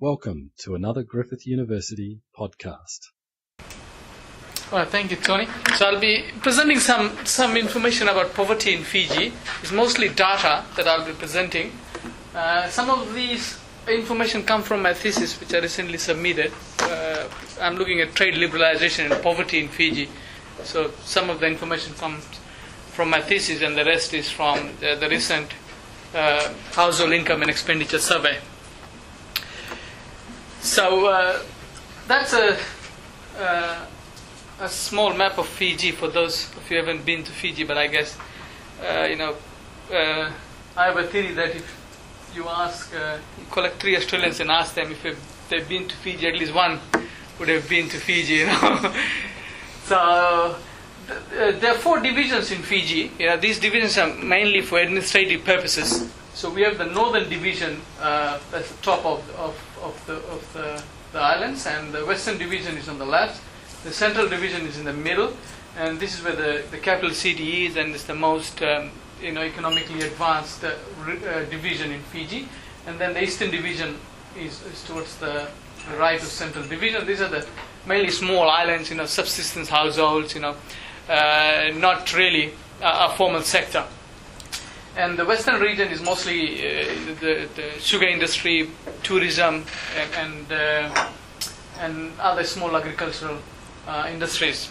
Welcome 0.00 0.52
to 0.58 0.76
another 0.76 1.02
Griffith 1.02 1.44
University 1.44 2.20
podcast. 2.38 3.08
Well, 4.70 4.84
thank 4.84 5.10
you, 5.10 5.16
Tony. 5.16 5.48
So 5.74 5.86
I'll 5.86 5.98
be 5.98 6.22
presenting 6.40 6.78
some, 6.78 7.16
some 7.26 7.56
information 7.56 8.06
about 8.06 8.32
poverty 8.32 8.74
in 8.74 8.84
Fiji. 8.84 9.32
It's 9.60 9.72
mostly 9.72 10.08
data 10.08 10.64
that 10.76 10.86
I'll 10.86 11.04
be 11.04 11.14
presenting. 11.14 11.72
Uh, 12.32 12.68
some 12.68 12.90
of 12.90 13.12
these 13.12 13.58
information 13.88 14.44
come 14.44 14.62
from 14.62 14.82
my 14.82 14.94
thesis, 14.94 15.40
which 15.40 15.52
I 15.52 15.58
recently 15.58 15.98
submitted. 15.98 16.52
Uh, 16.78 17.26
I'm 17.60 17.74
looking 17.74 18.00
at 18.00 18.14
trade 18.14 18.34
liberalization 18.34 19.10
and 19.10 19.20
poverty 19.20 19.58
in 19.58 19.66
Fiji. 19.66 20.08
So 20.62 20.92
some 21.02 21.28
of 21.28 21.40
the 21.40 21.48
information 21.48 21.94
comes 21.94 22.24
from 22.92 23.10
my 23.10 23.20
thesis, 23.20 23.62
and 23.62 23.76
the 23.76 23.84
rest 23.84 24.14
is 24.14 24.30
from 24.30 24.76
the, 24.78 24.94
the 24.94 25.08
recent 25.08 25.50
uh, 26.14 26.54
household 26.70 27.14
income 27.14 27.42
and 27.42 27.50
expenditure 27.50 27.98
survey. 27.98 28.38
So 30.60 31.06
uh, 31.06 31.42
that's 32.06 32.32
a, 32.32 32.56
uh, 33.38 33.86
a 34.60 34.68
small 34.68 35.14
map 35.14 35.38
of 35.38 35.46
Fiji 35.46 35.92
for 35.92 36.08
those 36.08 36.48
of 36.56 36.70
you 36.70 36.80
who 36.80 36.86
haven't 36.86 37.04
been 37.04 37.24
to 37.24 37.32
Fiji, 37.32 37.64
but 37.64 37.78
I 37.78 37.86
guess, 37.86 38.16
uh, 38.82 39.06
you 39.08 39.16
know, 39.16 39.36
uh, 39.92 40.30
I 40.76 40.84
have 40.86 40.96
a 40.96 41.04
theory 41.04 41.32
that 41.34 41.56
if 41.56 41.78
you 42.34 42.48
ask, 42.48 42.94
uh, 42.94 43.18
you 43.38 43.46
collect 43.50 43.80
three 43.80 43.96
Australians 43.96 44.40
and 44.40 44.50
ask 44.50 44.74
them 44.74 44.92
if 44.92 45.48
they've 45.48 45.68
been 45.68 45.88
to 45.88 45.96
Fiji, 45.96 46.26
at 46.26 46.34
least 46.34 46.54
one 46.54 46.78
would 47.38 47.48
have 47.48 47.68
been 47.68 47.88
to 47.88 47.96
Fiji, 47.98 48.34
you 48.34 48.46
know. 48.46 48.94
so 49.84 50.56
th- 51.06 51.60
there 51.60 51.72
are 51.72 51.78
four 51.78 52.00
divisions 52.00 52.50
in 52.50 52.62
Fiji. 52.62 53.10
You 53.18 53.26
know, 53.26 53.36
these 53.36 53.58
divisions 53.58 53.96
are 53.98 54.12
mainly 54.14 54.60
for 54.60 54.78
administrative 54.78 55.44
purposes. 55.44 56.12
So 56.34 56.50
we 56.50 56.62
have 56.62 56.78
the 56.78 56.86
northern 56.86 57.28
division 57.28 57.80
uh, 58.00 58.38
at 58.52 58.64
the 58.64 58.74
top 58.82 59.04
of, 59.04 59.28
of, 59.36 59.56
of, 59.88 60.06
the, 60.06 60.14
of 60.14 60.52
the, 60.52 60.82
the 61.12 61.18
islands, 61.18 61.66
and 61.66 61.92
the 61.92 62.04
western 62.04 62.38
division 62.38 62.76
is 62.76 62.88
on 62.88 62.98
the 62.98 63.06
left. 63.06 63.42
The 63.84 63.92
central 63.92 64.28
division 64.28 64.66
is 64.66 64.78
in 64.78 64.84
the 64.84 64.92
middle, 64.92 65.32
and 65.76 65.98
this 65.98 66.16
is 66.16 66.24
where 66.24 66.36
the, 66.36 66.64
the 66.70 66.78
capital 66.78 67.10
city 67.10 67.66
is, 67.66 67.76
and 67.76 67.94
it's 67.94 68.04
the 68.04 68.14
most 68.14 68.62
um, 68.62 68.90
you 69.20 69.32
know 69.32 69.42
economically 69.42 70.02
advanced 70.02 70.64
uh, 70.64 70.68
uh, 70.68 71.44
division 71.44 71.92
in 71.92 72.00
Fiji. 72.12 72.48
And 72.86 72.98
then 72.98 73.12
the 73.12 73.22
eastern 73.22 73.50
division 73.50 73.96
is, 74.36 74.64
is 74.66 74.82
towards 74.84 75.16
the 75.18 75.48
right 75.98 76.20
of 76.20 76.28
central 76.28 76.66
division. 76.66 77.06
These 77.06 77.20
are 77.20 77.28
the 77.28 77.46
mainly 77.86 78.10
small 78.10 78.48
islands, 78.48 78.90
you 78.90 78.96
know, 78.96 79.06
subsistence 79.06 79.68
households, 79.68 80.34
you 80.34 80.40
know, 80.40 80.56
uh, 81.08 81.70
not 81.74 82.14
really 82.14 82.52
a 82.80 83.10
formal 83.10 83.42
sector. 83.42 83.84
And 84.98 85.16
the 85.16 85.24
western 85.24 85.60
region 85.60 85.90
is 85.90 86.02
mostly 86.02 86.58
uh, 86.58 86.84
the, 87.20 87.48
the, 87.54 87.70
sugar 87.78 88.08
industry, 88.08 88.68
tourism, 89.04 89.64
and 89.96 90.50
and, 90.50 92.10
uh, 92.10 92.20
other 92.20 92.42
small 92.42 92.76
agricultural 92.76 93.38
uh, 93.86 94.08
industries. 94.10 94.68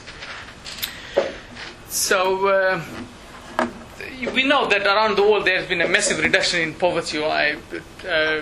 So 1.88 2.50
uh, 2.50 2.82
we 4.36 4.44
know 4.44 4.68
that 4.68 4.86
around 4.86 5.16
the 5.16 5.24
world 5.24 5.46
there 5.46 5.60
has 5.60 5.70
been 5.70 5.80
a 5.80 5.88
massive 5.88 6.20
reduction 6.20 6.60
in 6.60 6.74
poverty. 6.74 7.24
I, 7.24 7.56
uh, 8.06 8.42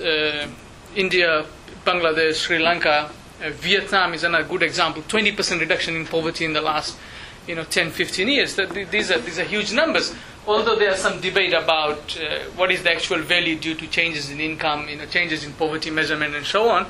uh, 0.00 0.46
India, 0.94 1.46
Bangladesh, 1.84 2.34
Sri 2.34 2.60
Lanka, 2.60 3.10
Vietnam 3.40 4.14
is 4.14 4.22
another 4.22 4.44
good 4.44 4.62
example. 4.62 5.02
20% 5.02 5.58
reduction 5.58 5.96
in 5.96 6.06
poverty 6.06 6.44
in 6.44 6.52
the 6.52 6.62
last 6.62 6.96
you 7.46 7.54
know 7.54 7.64
10 7.64 7.90
15 7.90 8.28
years. 8.28 8.56
These 8.56 9.10
are 9.10 9.18
these 9.18 9.38
are 9.38 9.44
huge 9.44 9.72
numbers. 9.72 10.14
Although 10.46 10.76
there 10.76 10.90
is 10.90 10.98
some 10.98 11.20
debate 11.20 11.54
about 11.54 12.18
uh, 12.18 12.40
what 12.56 12.70
is 12.70 12.82
the 12.82 12.92
actual 12.92 13.18
value 13.18 13.58
due 13.58 13.74
to 13.74 13.86
changes 13.86 14.30
in 14.30 14.40
income 14.40 14.88
you 14.88 14.96
know 14.96 15.06
changes 15.06 15.44
in 15.44 15.52
poverty 15.52 15.90
measurement 15.90 16.34
and 16.34 16.46
so 16.46 16.68
on. 16.68 16.86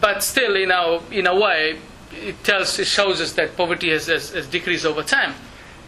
But 0.00 0.22
still 0.22 0.56
you 0.56 0.66
know 0.66 1.02
in 1.10 1.26
a 1.26 1.34
way 1.34 1.78
it 2.12 2.42
tells 2.44 2.78
it 2.78 2.86
shows 2.86 3.20
us 3.20 3.32
that 3.32 3.56
poverty 3.56 3.90
has, 3.90 4.06
has, 4.06 4.30
has 4.30 4.46
decreased 4.46 4.84
over 4.84 5.02
time. 5.02 5.34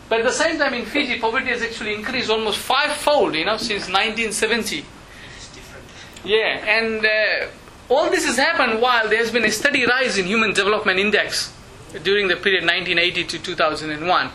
But 0.09 0.20
at 0.20 0.26
the 0.26 0.32
same 0.32 0.59
time 0.59 0.75
in 0.75 0.84
Fiji 0.84 1.19
poverty 1.19 1.49
has 1.49 1.62
actually 1.62 1.94
increased 1.94 2.31
almost 2.31 2.59
fivefold 2.59 3.34
you 3.34 3.44
know 3.44 3.56
since 3.56 3.88
1970 3.88 4.84
yeah 6.25 6.65
and 6.66 7.04
uh, 7.04 7.47
all 7.88 8.10
this 8.10 8.25
has 8.26 8.37
happened 8.37 8.81
while 8.81 9.09
there 9.09 9.19
has 9.19 9.31
been 9.31 9.44
a 9.44 9.50
steady 9.50 9.87
rise 9.87 10.19
in 10.19 10.26
human 10.26 10.53
development 10.53 10.99
index 10.99 11.53
during 12.02 12.28
the 12.28 12.36
period 12.36 12.64
1980 12.64 13.24
to 13.24 13.38
2001. 13.38 14.30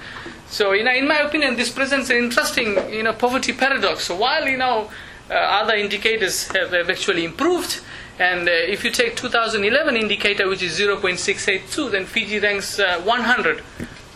So, 0.48 0.74
you 0.74 0.84
know, 0.84 0.94
in 0.94 1.08
my 1.08 1.20
opinion, 1.20 1.56
this 1.56 1.70
presents 1.70 2.10
an 2.10 2.18
interesting, 2.18 2.78
you 2.92 3.04
know, 3.04 3.14
poverty 3.14 3.54
paradox. 3.54 4.06
So, 4.06 4.16
while 4.18 4.48
you 4.48 4.58
know 4.58 4.90
uh, 5.30 5.34
other 5.34 5.76
indicators 5.76 6.48
have, 6.50 6.72
have, 6.72 6.90
actually 6.90 7.24
improved, 7.24 7.82
and 8.20 8.50
uh, 8.50 8.52
if 8.52 8.84
you 8.84 8.92
take 8.92 9.16
2011 9.16 9.96
indicator, 9.96 10.50
which 10.50 10.62
is 10.62 10.78
0.682, 10.78 11.92
then 11.92 12.06
Fiji 12.06 12.40
ranks 12.40 12.80
uh, 12.80 13.00
100 13.02 13.64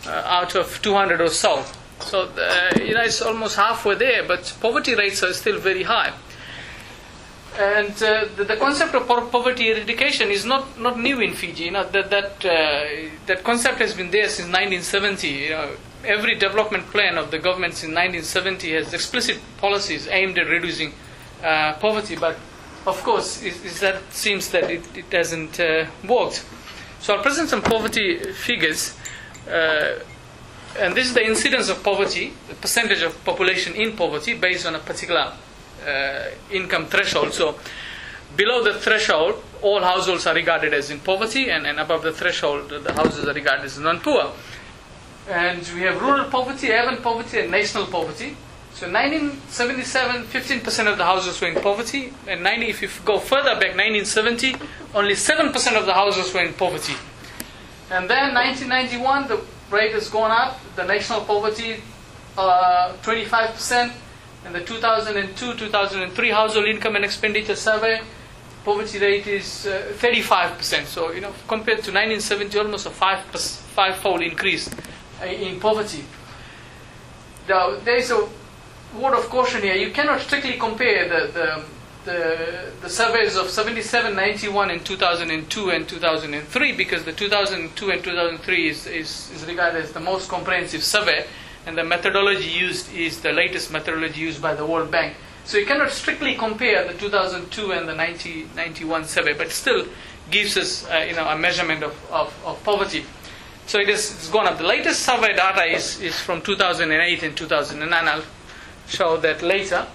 uh, 0.06 0.10
out 0.10 0.54
of 0.54 0.80
200 0.82 1.20
or 1.22 1.28
so. 1.28 1.64
So, 2.00 2.28
uh, 2.36 2.78
you 2.78 2.92
know, 2.92 3.02
it's 3.02 3.22
almost 3.22 3.56
halfway 3.56 3.94
there, 3.94 4.22
but 4.22 4.54
poverty 4.60 4.94
rates 4.94 5.22
are 5.22 5.32
still 5.32 5.58
very 5.58 5.84
high. 5.84 6.12
And 7.58 7.94
uh, 8.02 8.26
the, 8.36 8.44
the, 8.44 8.56
concept 8.56 8.94
of 8.94 9.06
poverty 9.06 9.70
eradication 9.70 10.30
is 10.30 10.44
not, 10.44 10.78
not 10.78 11.00
new 11.00 11.20
in 11.20 11.32
Fiji. 11.32 11.64
You 11.64 11.70
know, 11.70 11.88
that, 11.88 12.10
that, 12.10 12.44
uh, 12.44 13.08
that 13.26 13.44
concept 13.44 13.78
has 13.78 13.94
been 13.94 14.10
there 14.10 14.28
since 14.28 14.48
1970. 14.48 15.28
You 15.28 15.50
know, 15.50 15.70
every 16.04 16.34
development 16.34 16.86
plan 16.88 17.16
of 17.16 17.30
the 17.30 17.38
government 17.38 17.74
since 17.74 17.94
1970 17.94 18.72
has 18.72 18.92
explicit 18.92 19.40
policies 19.56 20.06
aimed 20.08 20.38
at 20.38 20.48
reducing 20.48 20.92
uh, 21.42 21.72
poverty. 21.74 22.16
But 22.16 22.36
of 22.86 23.02
course, 23.02 23.42
it, 23.42 23.54
it 23.64 23.72
that 23.80 24.02
seems 24.12 24.50
that 24.50 24.70
it, 24.70 24.84
it 24.94 25.10
hasn't 25.10 25.58
uh, 25.58 25.86
worked. 26.06 26.44
So 27.00 27.14
I'll 27.14 27.22
present 27.22 27.48
some 27.48 27.62
poverty 27.62 28.18
figures. 28.32 28.94
Uh, 29.48 30.00
and 30.78 30.94
this 30.94 31.06
is 31.06 31.14
the 31.14 31.24
incidence 31.24 31.70
of 31.70 31.82
poverty, 31.82 32.34
the 32.48 32.54
percentage 32.54 33.00
of 33.00 33.24
population 33.24 33.74
in 33.74 33.96
poverty 33.96 34.34
based 34.34 34.66
on 34.66 34.74
a 34.74 34.78
particular 34.78 35.32
income 36.50 36.86
threshold. 36.86 37.32
So 37.32 37.58
below 38.36 38.62
the 38.62 38.74
threshold, 38.78 39.42
all 39.62 39.80
households 39.80 40.26
are 40.26 40.34
regarded 40.34 40.74
as 40.74 40.90
in 40.90 41.00
poverty, 41.00 41.50
and, 41.50 41.66
and 41.66 41.80
above 41.80 42.02
the 42.02 42.12
threshold, 42.12 42.70
the 42.70 42.92
houses 42.92 43.26
are 43.26 43.32
regarded 43.32 43.64
as 43.64 43.78
non-poor. 43.78 44.32
And 45.28 45.68
we 45.74 45.80
have 45.82 46.00
rural 46.00 46.30
poverty, 46.30 46.70
urban 46.70 47.02
poverty, 47.02 47.40
and 47.40 47.50
national 47.50 47.86
poverty. 47.86 48.36
So 48.74 48.86
1977, 48.92 50.24
15% 50.24 50.92
of 50.92 50.98
the 50.98 51.04
houses 51.04 51.40
were 51.40 51.48
in 51.48 51.60
poverty, 51.62 52.12
and 52.28 52.42
90, 52.42 52.66
if 52.66 52.82
you 52.82 52.88
go 53.04 53.18
further 53.18 53.54
back, 53.54 53.74
1970, 53.74 54.54
only 54.94 55.14
7% 55.14 55.78
of 55.78 55.86
the 55.86 55.94
houses 55.94 56.32
were 56.34 56.42
in 56.42 56.52
poverty. 56.52 56.94
And 57.90 58.10
then 58.10 58.34
1991, 58.34 59.28
the 59.28 59.40
rate 59.70 59.92
has 59.92 60.10
gone 60.10 60.30
up. 60.30 60.60
The 60.76 60.84
national 60.84 61.22
poverty, 61.22 61.82
uh, 62.36 62.92
25% 63.02 63.92
in 64.44 64.52
the 64.52 64.60
2002-2003 64.60 66.30
household 66.32 66.66
income 66.66 66.96
and 66.96 67.04
expenditure 67.04 67.56
survey, 67.56 68.00
poverty 68.64 68.98
rate 68.98 69.26
is 69.26 69.66
uh, 69.66 69.92
35%. 69.98 70.84
So, 70.86 71.12
you 71.12 71.20
know, 71.20 71.32
compared 71.46 71.84
to 71.84 71.92
1970, 71.92 72.58
almost 72.58 72.86
a 72.86 72.90
five 72.90 73.24
five-fold 73.24 74.22
increase 74.22 74.68
uh, 75.22 75.26
in 75.26 75.60
poverty. 75.60 76.04
Now, 77.48 77.76
there 77.76 77.96
is 77.96 78.10
a 78.10 78.28
word 78.98 79.14
of 79.14 79.28
caution 79.28 79.62
here. 79.62 79.74
You 79.74 79.90
cannot 79.90 80.20
strictly 80.20 80.58
compare 80.58 81.08
the, 81.08 81.32
the, 81.32 81.64
the, 82.04 82.72
the 82.82 82.88
surveys 82.88 83.36
of 83.36 83.48
77, 83.50 84.14
91, 84.14 84.70
and 84.70 84.84
2002 84.84 85.70
and 85.70 85.88
2003 85.88 86.72
because 86.72 87.04
the 87.04 87.12
2002 87.12 87.90
and 87.90 88.02
2003 88.02 88.68
is, 88.68 88.86
is, 88.86 89.30
is 89.34 89.44
regarded 89.46 89.84
as 89.84 89.92
the 89.92 90.00
most 90.00 90.28
comprehensive 90.28 90.82
survey 90.82 91.26
and 91.66 91.76
the 91.76 91.84
methodology 91.84 92.48
used 92.48 92.92
is 92.94 93.20
the 93.20 93.32
latest 93.32 93.72
methodology 93.72 94.20
used 94.20 94.40
by 94.40 94.54
the 94.54 94.64
World 94.64 94.90
Bank. 94.90 95.16
So 95.44 95.58
you 95.58 95.66
cannot 95.66 95.90
strictly 95.90 96.34
compare 96.34 96.86
the 96.90 96.98
2002 96.98 97.72
and 97.72 97.88
the 97.88 97.94
1991 97.94 99.04
survey, 99.04 99.32
but 99.32 99.50
still 99.50 99.86
gives 100.30 100.56
us 100.56 100.88
uh, 100.88 101.04
you 101.08 101.14
know 101.14 101.26
a 101.28 101.36
measurement 101.36 101.82
of, 101.82 101.94
of, 102.10 102.34
of 102.44 102.62
poverty. 102.64 103.04
So 103.66 103.80
it 103.80 103.88
it's 103.88 104.28
gone 104.30 104.46
up. 104.46 104.58
The 104.58 104.64
latest 104.64 105.02
survey 105.02 105.34
data 105.34 105.64
is, 105.64 106.00
is 106.00 106.18
from 106.18 106.40
2008 106.40 107.22
and 107.24 107.36
2009. 107.36 108.08
I'll 108.08 108.22
show 108.86 109.16
that 109.18 109.42
later. 109.42 109.86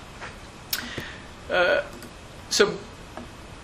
Uh, 1.50 1.82
so 2.50 2.78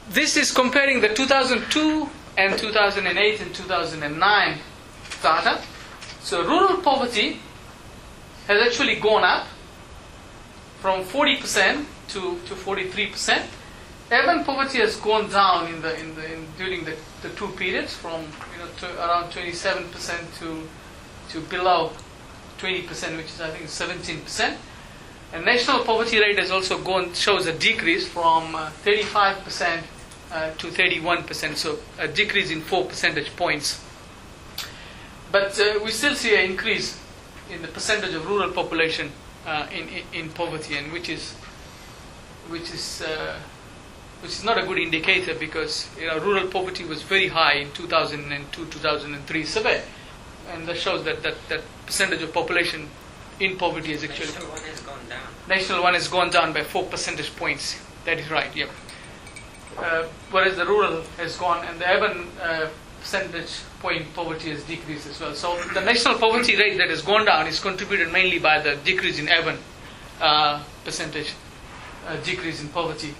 this 0.09 0.37
is 0.37 0.51
comparing 0.51 1.01
the 1.01 1.09
2002 1.09 2.09
and 2.37 2.57
2008 2.57 3.41
and 3.41 3.53
2009 3.53 4.57
data. 5.21 5.61
So 6.21 6.43
rural 6.45 6.77
poverty 6.81 7.39
has 8.47 8.61
actually 8.61 8.95
gone 8.95 9.23
up 9.23 9.47
from 10.79 11.03
40% 11.03 11.85
to, 12.09 12.39
to 12.45 12.53
43%. 12.53 13.45
Urban 14.09 14.45
poverty 14.45 14.79
has 14.79 14.95
gone 14.95 15.29
down 15.29 15.67
in 15.67 15.81
the, 15.81 15.99
in 15.99 16.15
the, 16.15 16.33
in, 16.33 16.47
during 16.57 16.85
the, 16.85 16.95
the 17.21 17.29
two 17.31 17.49
periods 17.49 17.93
from 17.93 18.21
you 18.21 18.59
know, 18.59 18.69
to 18.77 18.97
around 18.99 19.31
27% 19.31 20.39
to, 20.39 20.67
to 21.29 21.41
below 21.49 21.91
20%, 22.59 23.17
which 23.17 23.25
is 23.25 23.41
I 23.41 23.49
think 23.49 23.65
17%. 23.65 24.55
And 25.33 25.43
national 25.43 25.83
poverty 25.83 26.19
rate 26.19 26.39
has 26.39 26.51
also 26.51 26.81
gone 26.81 27.13
shows 27.13 27.47
a 27.47 27.53
decrease 27.53 28.07
from 28.07 28.55
uh, 28.55 28.71
35% 28.85 29.83
uh, 30.31 30.51
to 30.51 30.67
31%, 30.67 31.55
so 31.57 31.79
a 31.99 32.07
decrease 32.07 32.49
in 32.49 32.61
4 32.61 32.85
percentage 32.85 33.35
points. 33.35 33.83
But 35.33 35.59
uh, 35.59 35.79
we 35.83 35.91
still 35.91 36.15
see 36.15 36.33
an 36.35 36.51
increase 36.51 36.97
in 37.51 37.61
the 37.61 37.67
percentage 37.67 38.13
of 38.13 38.27
rural 38.27 38.51
population 38.51 39.11
uh, 39.45 39.67
in, 39.71 39.87
in, 39.89 40.03
in 40.13 40.29
poverty, 40.29 40.77
and 40.77 40.91
which 40.91 41.09
is 41.09 41.33
which 42.49 42.71
is 42.71 43.01
uh, 43.01 43.39
which 44.21 44.31
is 44.31 44.43
not 44.43 44.57
a 44.57 44.65
good 44.65 44.77
indicator 44.77 45.35
because 45.35 45.89
you 45.99 46.07
know 46.07 46.19
rural 46.19 46.47
poverty 46.47 46.83
was 46.83 47.01
very 47.03 47.27
high 47.27 47.53
in 47.53 47.71
2002 47.71 48.65
2003 48.65 49.43
survey, 49.45 49.81
and 50.51 50.67
that 50.67 50.77
shows 50.77 51.03
that 51.03 51.23
that, 51.23 51.35
that 51.49 51.61
percentage 51.85 52.21
of 52.21 52.33
population 52.33 52.89
in 53.39 53.57
poverty 53.57 53.91
is 53.93 54.03
actually 54.03 54.27
National 54.27 54.49
one 54.49 54.61
has 54.63 54.79
gone 54.81 55.09
down. 55.09 55.27
national 55.47 55.83
one 55.83 55.93
has 55.93 56.07
gone 56.07 56.29
down 56.29 56.53
by 56.53 56.63
four 56.63 56.83
percentage 56.85 57.35
points. 57.35 57.79
That 58.05 58.19
is 58.19 58.31
right. 58.31 58.53
Yep. 58.55 58.69
Uh, 59.77 60.07
whereas 60.31 60.55
the 60.55 60.65
rural 60.65 61.03
has 61.17 61.37
gone, 61.37 61.63
and 61.67 61.79
the 61.79 61.87
urban 61.87 62.27
percentage 63.07 63.61
point 63.79 64.13
poverty 64.13 64.49
has 64.49 64.61
decreased 64.63 65.07
as 65.07 65.17
well. 65.21 65.33
So 65.33 65.57
the 65.73 65.79
national 65.79 66.15
poverty 66.15 66.57
rate 66.57 66.77
that 66.77 66.89
has 66.89 67.01
gone 67.01 67.23
down 67.23 67.47
is 67.47 67.57
contributed 67.57 68.11
mainly 68.11 68.37
by 68.37 68.59
the 68.59 68.75
decrease 68.83 69.17
in 69.17 69.29
urban 69.29 69.57
uh, 70.19 70.61
percentage 70.83 71.33
uh, 72.05 72.17
decrease 72.17 72.61
in 72.61 72.67
poverty. 72.67 73.13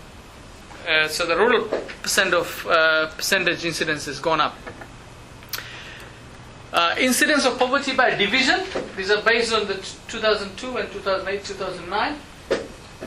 Uh, 0.86 1.08
so 1.08 1.26
the 1.26 1.38
rural 1.38 1.70
percent 2.02 2.34
of 2.34 2.68
uh, 2.68 3.08
percentage 3.16 3.64
incidence 3.64 4.06
has 4.08 4.20
gone 4.20 4.42
up. 4.42 4.58
Uh, 6.74 6.94
incidence 7.00 7.46
of 7.46 7.58
poverty 7.58 7.96
by 7.96 8.14
division. 8.14 8.60
These 8.98 9.10
are 9.10 9.22
based 9.22 9.54
on 9.54 9.68
the 9.68 9.76
t- 9.76 9.98
2002 10.10 10.78
and 10.78 10.92
2008, 10.92 11.46
2009. 11.46 12.16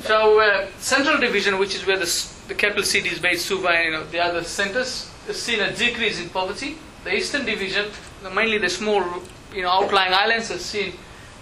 So 0.00 0.40
uh, 0.40 0.66
central 0.78 1.18
division, 1.18 1.58
which 1.58 1.74
is 1.74 1.84
where 1.86 1.98
the, 1.98 2.08
the 2.48 2.54
capital 2.54 2.84
city 2.84 3.10
is 3.10 3.18
based, 3.18 3.44
Suva 3.44 3.68
and 3.68 3.84
you 3.84 3.90
know, 3.92 4.04
the 4.04 4.18
other 4.18 4.42
centers, 4.44 5.10
seen 5.36 5.60
a 5.60 5.74
decrease 5.74 6.20
in 6.20 6.28
poverty. 6.30 6.76
The 7.04 7.14
eastern 7.14 7.46
division, 7.46 7.86
mainly 8.34 8.58
the 8.58 8.68
small 8.68 9.02
you 9.52 9.62
know, 9.62 9.70
outlying 9.70 10.12
islands, 10.12 10.48
has 10.48 10.64
seen 10.64 10.94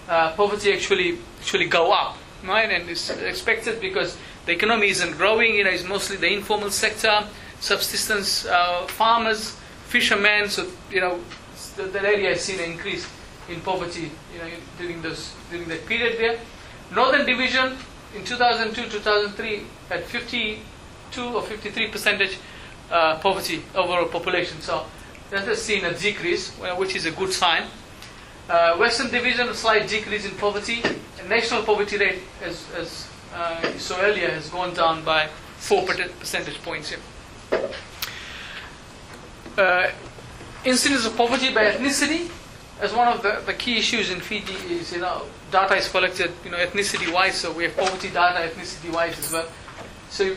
uh, 0.09 0.33
poverty 0.33 0.73
actually 0.73 1.19
actually 1.41 1.67
go 1.67 1.93
up, 1.93 2.17
right? 2.45 2.71
And 2.71 2.89
it's 2.89 3.11
expected 3.11 3.81
because 3.81 4.17
the 4.47 4.53
economy 4.53 4.89
isn't 4.89 5.17
growing. 5.17 5.55
You 5.55 5.65
know, 5.65 5.71
it's 5.71 5.85
mostly 5.85 6.17
the 6.17 6.33
informal 6.33 6.71
sector, 6.71 7.25
subsistence 7.61 8.47
uh, 8.47 8.87
farmers, 8.87 9.57
fishermen. 9.87 10.49
So 10.49 10.67
you 10.91 11.01
know, 11.01 11.21
that 11.77 12.05
area 12.05 12.31
has 12.31 12.43
seen 12.43 12.59
an 12.61 12.73
increase 12.73 13.07
in 13.49 13.61
poverty. 13.61 14.11
You 14.33 14.39
know, 14.39 14.49
during 14.79 15.03
those 15.03 15.35
during 15.51 15.69
that 15.69 15.87
period 15.87 16.19
there. 16.19 16.39
Northern 16.95 17.27
division 17.27 17.77
in 18.17 18.25
2002 18.25 18.89
2003 18.89 19.63
at 19.91 20.05
52 20.05 21.23
or 21.23 21.43
53 21.43 21.89
percentage 21.89 22.39
uh, 22.91 23.19
poverty 23.19 23.63
overall 23.75 24.07
population. 24.07 24.61
So 24.61 24.87
that 25.31 25.47
has 25.47 25.63
seen 25.63 25.85
a 25.85 25.95
decrease, 25.95 26.51
which 26.77 26.97
is 26.97 27.07
a 27.07 27.11
good 27.11 27.33
sign. 27.33 27.65
Uh, 28.49 28.77
Western 28.77 29.11
Division, 29.11 29.49
a 29.49 29.55
slight 29.55 29.89
decrease 29.89 30.25
in 30.25 30.35
poverty. 30.37 30.83
And 31.19 31.29
national 31.29 31.63
poverty 31.63 31.99
rate, 31.99 32.23
as, 32.43 32.67
as 32.75 33.09
uh, 33.35 33.71
you 33.73 33.79
saw 33.79 34.01
earlier, 34.01 34.31
has 34.31 34.49
gone 34.49 34.73
down 34.75 35.05
by 35.05 35.29
4 35.59 35.85
percentage 35.87 36.63
points 36.63 36.91
here. 36.91 37.71
Uh, 39.57 39.91
incidence 40.65 41.05
of 41.05 41.17
poverty 41.17 41.53
by 41.53 41.65
ethnicity, 41.65 42.31
as 42.81 42.95
one 42.95 43.09
of 43.09 43.23
the, 43.23 43.43
the 43.45 43.55
key 43.55 43.77
issues 43.77 44.11
in 44.11 44.21
Fiji 44.21 44.55
is, 44.73 44.93
you 44.93 45.01
know, 45.01 45.23
data 45.51 45.75
is 45.75 45.89
collected, 45.89 46.31
you 46.45 46.51
know, 46.51 46.59
ethnicity-wise, 46.59 47.35
so 47.35 47.53
we 47.53 47.65
have 47.65 47.77
poverty 47.77 48.09
data 48.09 48.49
ethnicity-wise 48.49 49.19
as 49.19 49.33
well. 49.33 49.49
So 50.11 50.37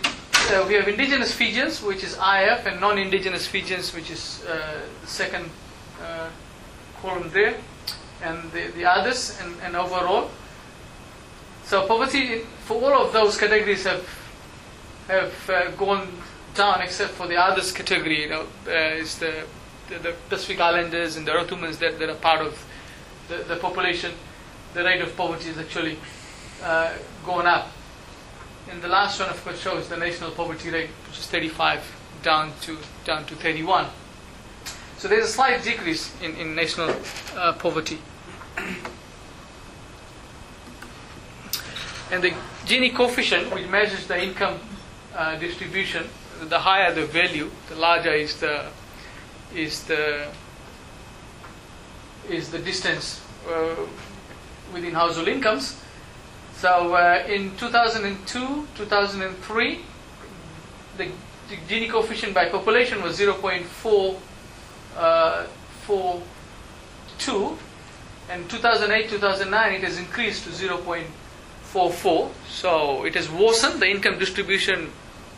uh, 0.50 0.66
we 0.68 0.76
have 0.76 0.88
indigenous 0.88 1.34
Fijians, 1.34 1.82
which 1.84 2.04
is 2.04 2.14
IF, 2.14 2.66
and 2.66 2.80
non-indigenous 2.80 3.48
Fijians, 3.48 3.94
which 3.94 4.10
is 4.10 4.44
uh, 4.48 4.80
the 5.02 5.08
second 5.08 5.50
uh, 6.02 6.30
column 7.02 7.30
there 7.34 7.56
and 8.24 8.52
the, 8.52 8.68
the 8.76 8.86
others 8.86 9.38
and, 9.42 9.56
and 9.64 9.76
overall. 9.76 10.30
So 11.66 11.88
poverty 11.88 12.40
for 12.66 12.82
all 12.82 13.06
of 13.06 13.14
those 13.14 13.38
categories 13.38 13.84
have 13.86 14.08
have 15.08 15.50
uh, 15.50 15.72
gone 15.72 16.08
down 16.56 16.82
except 16.82 17.12
for 17.12 17.28
the 17.28 17.36
others 17.36 17.72
category. 17.72 18.24
You 18.24 18.30
know, 18.30 18.46
uh, 18.68 19.02
is 19.02 19.18
the, 19.18 19.46
the 19.90 20.00
the 20.00 20.16
Pacific 20.30 20.60
Islanders 20.60 21.18
and 21.18 21.28
the 21.28 21.32
Rotumans 21.32 21.80
that, 21.80 22.00
that 22.00 22.10
are 22.10 22.16
part 22.16 22.42
of 22.42 22.64
the, 23.28 23.38
the 23.38 23.56
population. 23.56 24.12
The 24.74 24.84
rate 24.84 25.02
of 25.02 25.16
poverty 25.16 25.50
is 25.50 25.58
actually 25.58 25.98
uh, 26.64 26.94
gone 27.26 27.48
up. 27.48 27.72
And 28.72 28.82
the 28.82 28.88
last 28.88 29.20
one, 29.20 29.30
of 29.30 29.44
course, 29.44 29.60
shows 29.60 29.90
the 29.90 29.98
national 29.98 30.32
poverty 30.32 30.70
rate, 30.70 30.90
which 31.08 31.20
is 31.20 31.28
35 31.28 31.84
down 32.24 32.54
to 32.62 32.78
down 33.04 33.26
to 33.26 33.36
31. 33.36 33.88
So 34.98 35.08
there's 35.08 35.26
a 35.26 35.28
slight 35.28 35.62
decrease 35.64 36.14
in, 36.22 36.36
in 36.36 36.56
national 36.56 36.96
uh, 37.36 37.54
poverty. 37.54 38.00
And 42.12 42.24
the 42.24 42.32
Gini 42.66 42.94
coefficient, 42.94 43.54
which 43.54 43.68
measures 43.68 44.08
the 44.08 44.22
income 44.22 44.60
uh, 45.16 45.38
distribution, 45.38 46.08
the 46.42 46.60
higher 46.60 46.94
the 46.94 47.06
value, 47.06 47.50
the 47.68 47.76
larger 47.76 48.14
is 48.14 48.40
the 48.40 48.68
is 49.54 49.84
the 49.84 50.28
is 52.30 52.52
the 52.52 52.60
distance 52.60 53.22
uh, 53.50 53.76
within 54.74 54.94
household 54.94 55.28
incomes. 55.28 55.81
So 56.62 56.94
uh, 56.94 57.24
in 57.28 57.58
2002, 57.58 58.68
2003, 58.76 59.80
the, 60.98 61.08
Gini 61.68 61.90
coefficient 61.90 62.36
by 62.36 62.50
population 62.50 63.02
was 63.02 63.20
0.4 63.20 64.20
uh, 64.96 65.48
and 68.30 68.48
2008 68.50 69.10
2009 69.10 69.74
it 69.74 69.82
has 69.82 69.98
increased 69.98 70.44
to 70.44 70.52
0.44 70.52 72.30
so 72.48 73.06
it 73.06 73.16
has 73.16 73.30
worsened 73.30 73.82
the 73.82 73.90
income 73.90 74.20
distribution 74.20 74.92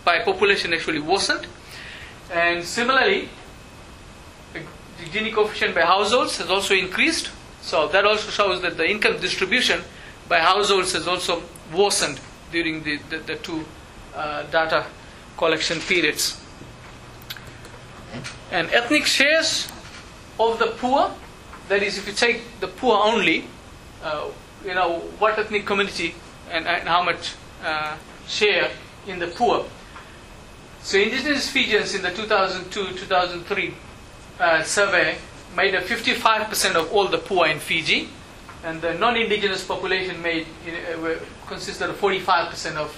by 0.03 0.19
population 0.19 0.73
actually 0.73 0.99
worsened. 0.99 1.47
And 2.33 2.65
similarly 2.65 3.29
the 4.51 4.59
the 4.99 5.05
Gini 5.05 5.33
coefficient 5.33 5.73
by 5.73 5.83
households 5.83 6.37
has 6.39 6.49
also 6.49 6.73
increased. 6.73 7.31
So 7.61 7.87
that 7.87 8.05
also 8.05 8.29
shows 8.29 8.61
that 8.61 8.75
the 8.75 8.89
income 8.89 9.21
distribution 9.21 9.83
by 10.27 10.39
households 10.39 10.93
has 10.93 11.07
also 11.07 11.43
worsened 11.73 12.19
during 12.51 12.83
the, 12.83 12.97
the, 13.09 13.17
the 13.19 13.35
two 13.35 13.65
uh, 14.15 14.43
data 14.43 14.85
collection 15.37 15.79
periods 15.79 16.39
and 18.51 18.69
ethnic 18.71 19.05
shares 19.05 19.67
of 20.39 20.59
the 20.59 20.67
poor, 20.77 21.11
that 21.69 21.81
is, 21.81 21.97
if 21.97 22.07
you 22.07 22.13
take 22.13 22.59
the 22.59 22.67
poor 22.67 22.95
only, 22.95 23.45
uh, 24.03 24.27
you 24.63 24.73
know, 24.73 24.99
what 25.19 25.37
ethnic 25.39 25.65
community 25.65 26.15
and, 26.51 26.67
and 26.67 26.87
how 26.87 27.03
much 27.03 27.33
uh, 27.63 27.97
share 28.27 28.69
in 29.07 29.19
the 29.19 29.27
poor. 29.27 29.65
So, 30.81 30.97
indigenous 30.97 31.49
Fijians 31.49 31.95
in 31.95 32.01
the 32.01 32.11
2002-2003 32.11 33.73
uh, 34.39 34.63
survey 34.63 35.17
made 35.55 35.73
up 35.75 35.83
55% 35.83 36.75
of 36.75 36.91
all 36.91 37.07
the 37.07 37.17
poor 37.17 37.47
in 37.47 37.59
Fiji, 37.59 38.09
and 38.63 38.81
the 38.81 38.93
non-indigenous 38.93 39.65
population 39.65 40.21
made 40.21 40.47
uh, 40.67 41.15
consisted 41.47 41.89
of 41.89 41.99
45% 41.99 42.77
of, 42.77 42.95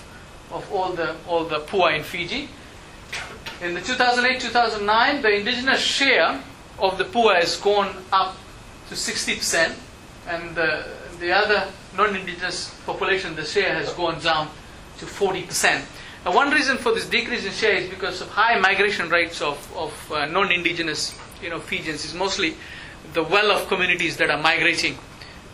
of 0.51 0.72
all 0.72 0.93
the 0.93 1.15
all 1.27 1.43
the 1.43 1.60
poor 1.60 1.91
in 1.91 2.03
Fiji. 2.03 2.50
In 3.62 3.74
the 3.74 3.79
2008-2009, 3.81 5.22
the 5.22 5.29
indigenous 5.29 5.79
share 5.79 6.41
of 6.79 6.98
the 6.98 7.05
poor 7.05 7.34
has 7.34 7.55
gone 7.57 7.95
up 8.12 8.36
to 8.89 8.95
60%, 8.95 9.74
and 10.27 10.55
the, 10.55 10.86
the 11.19 11.31
other 11.31 11.67
non-indigenous 11.95 12.75
population, 12.86 13.36
the 13.36 13.45
share 13.45 13.74
has 13.74 13.93
gone 13.93 14.19
down 14.19 14.50
to 14.98 15.05
40%. 15.05 15.84
Now, 16.25 16.36
one 16.36 16.51
reason 16.51 16.77
for 16.77 16.93
this 16.93 17.07
decrease 17.07 17.45
in 17.45 17.53
share 17.53 17.75
is 17.75 17.89
because 17.89 18.19
of 18.22 18.27
high 18.29 18.60
migration 18.60 19.10
rates 19.10 19.41
of, 19.41 19.57
of 19.75 20.12
uh, 20.12 20.25
non-indigenous, 20.25 21.17
you 21.41 21.50
know, 21.50 21.60
Fijians. 21.60 22.03
Is 22.03 22.13
mostly 22.13 22.55
the 23.13 23.24
well-off 23.24 23.67
communities 23.67 24.17
that 24.17 24.29
are 24.29 24.41
migrating 24.41 24.98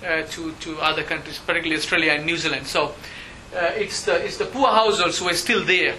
uh, 0.05 0.23
to 0.23 0.51
to 0.61 0.79
other 0.79 1.03
countries, 1.03 1.39
particularly 1.39 1.77
Australia 1.77 2.13
and 2.13 2.25
New 2.25 2.37
Zealand. 2.37 2.67
So, 2.67 2.95
uh, 3.55 3.71
it's 3.75 4.03
the 4.03 4.23
it's 4.23 4.37
the 4.37 4.45
poor 4.45 4.67
households 4.67 5.19
who 5.19 5.27
are 5.29 5.35
still 5.35 5.63
there. 5.63 5.95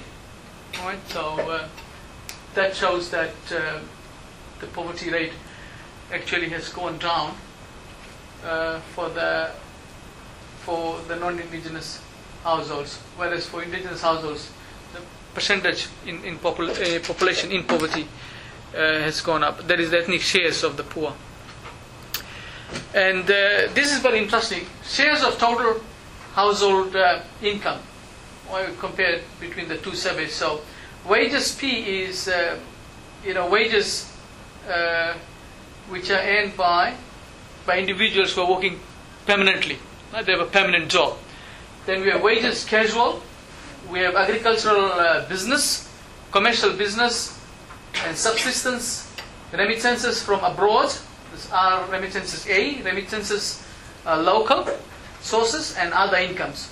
So 1.08 1.38
uh, 1.38 1.68
that 2.54 2.74
shows 2.74 3.10
that 3.10 3.34
the 3.48 4.66
poverty 4.72 5.10
rate 5.10 5.32
actually 6.12 6.48
has 6.48 6.68
gone 6.70 6.98
down 6.98 7.34
for 8.94 9.08
the 9.10 9.50
for 10.64 11.00
the 11.08 11.16
non-indigenous 11.16 12.00
households, 12.44 12.96
whereas 13.16 13.46
for 13.46 13.62
indigenous 13.62 14.00
households, 14.00 14.50
the 14.94 15.00
percentage 15.34 15.88
in, 16.06 16.24
in 16.24 16.38
popul- 16.38 16.70
uh, 16.70 17.00
population 17.06 17.50
in 17.50 17.64
poverty 17.64 18.06
uh, 18.74 18.78
has 18.78 19.20
gone 19.20 19.42
up. 19.42 19.66
That 19.66 19.80
is 19.80 19.90
the 19.90 19.98
ethnic 19.98 20.20
shares 20.20 20.62
of 20.62 20.76
the 20.76 20.84
poor. 20.84 21.14
And 22.94 23.24
uh, 23.24 23.72
this 23.74 23.92
is 23.92 23.98
very 23.98 24.18
interesting. 24.18 24.66
Shares 24.84 25.22
of 25.22 25.38
total 25.38 25.80
household 26.34 26.94
uh, 26.96 27.20
income. 27.42 27.80
Well, 28.50 28.72
compared 28.78 29.22
between 29.40 29.68
the 29.68 29.78
two 29.78 29.94
surveys. 29.94 30.34
So, 30.34 30.60
wages 31.08 31.54
P 31.54 32.02
is, 32.02 32.28
uh, 32.28 32.58
you 33.24 33.34
know, 33.34 33.48
wages 33.48 34.12
uh, 34.68 35.14
which 35.88 36.10
are 36.10 36.20
earned 36.20 36.56
by 36.56 36.94
by 37.66 37.78
individuals 37.78 38.34
who 38.34 38.42
are 38.42 38.50
working 38.50 38.78
permanently. 39.26 39.78
Right? 40.12 40.26
They 40.26 40.32
have 40.32 40.40
a 40.40 40.50
permanent 40.50 40.90
job. 40.90 41.16
Then 41.86 42.02
we 42.02 42.10
have 42.10 42.22
wages 42.22 42.64
casual. 42.64 43.22
We 43.90 44.00
have 44.00 44.14
agricultural 44.14 44.92
uh, 44.92 45.28
business, 45.28 45.88
commercial 46.30 46.72
business, 46.72 47.38
and 48.06 48.16
subsistence 48.16 49.10
remittances 49.52 50.22
from 50.22 50.44
abroad. 50.44 50.92
These 51.32 51.50
are 51.50 51.90
remittances 51.90 52.46
A, 52.46 52.82
remittances 52.82 53.66
uh, 54.06 54.20
local 54.20 54.68
sources, 55.20 55.76
and 55.76 55.92
other 55.92 56.16
incomes. 56.16 56.68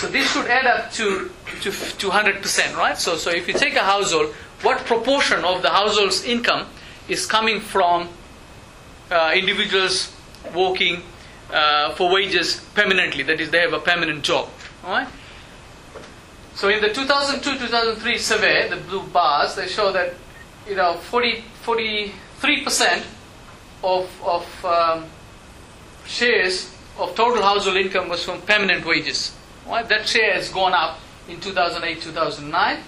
So 0.00 0.08
this 0.08 0.30
should 0.32 0.46
add 0.46 0.66
up 0.66 0.92
to, 0.92 1.30
to, 1.62 1.70
to 1.70 2.10
100%, 2.10 2.76
right? 2.76 2.98
So, 2.98 3.16
so 3.16 3.30
if 3.30 3.48
you 3.48 3.54
take 3.54 3.76
a 3.76 3.84
household, 3.84 4.34
what 4.62 4.78
proportion 4.84 5.44
of 5.44 5.62
the 5.62 5.70
household's 5.70 6.24
income 6.24 6.66
is 7.08 7.26
coming 7.26 7.60
from 7.60 8.08
uh, 9.10 9.32
individuals 9.34 10.14
working 10.54 11.02
uh, 11.52 11.94
for 11.94 12.12
wages 12.12 12.60
permanently? 12.74 13.22
That 13.22 13.40
is, 13.40 13.50
they 13.50 13.60
have 13.60 13.72
a 13.72 13.80
permanent 13.80 14.22
job, 14.22 14.48
right? 14.84 15.08
So 16.54 16.68
in 16.68 16.82
the 16.82 16.88
2002-2003 16.88 18.18
survey, 18.18 18.68
the 18.68 18.76
blue 18.76 19.02
bars, 19.04 19.54
they 19.54 19.66
show 19.66 19.92
that 19.92 20.14
you 20.68 20.76
know 20.76 20.94
40, 20.94 21.42
43% 21.64 23.04
of, 23.82 24.10
of 24.24 24.64
um, 24.64 25.06
shares 26.06 26.72
of 26.98 27.14
total 27.14 27.42
household 27.42 27.76
income 27.76 28.08
was 28.08 28.24
from 28.24 28.40
permanent 28.42 28.84
wages. 28.84 29.34
Right? 29.66 29.88
That 29.88 30.08
share 30.08 30.34
has 30.34 30.48
gone 30.50 30.72
up 30.72 31.00
in 31.28 31.38
2008-2009, 31.38 32.80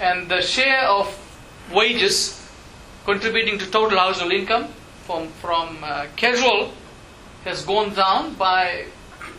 and 0.00 0.28
the 0.28 0.40
share 0.40 0.82
of 0.82 1.18
wages 1.72 2.40
contributing 3.04 3.58
to 3.58 3.70
total 3.70 3.98
household 3.98 4.32
income 4.32 4.68
from 5.04 5.28
from 5.28 5.78
uh, 5.82 6.06
casual 6.16 6.72
has 7.44 7.64
gone 7.64 7.94
down 7.94 8.34
by 8.34 8.86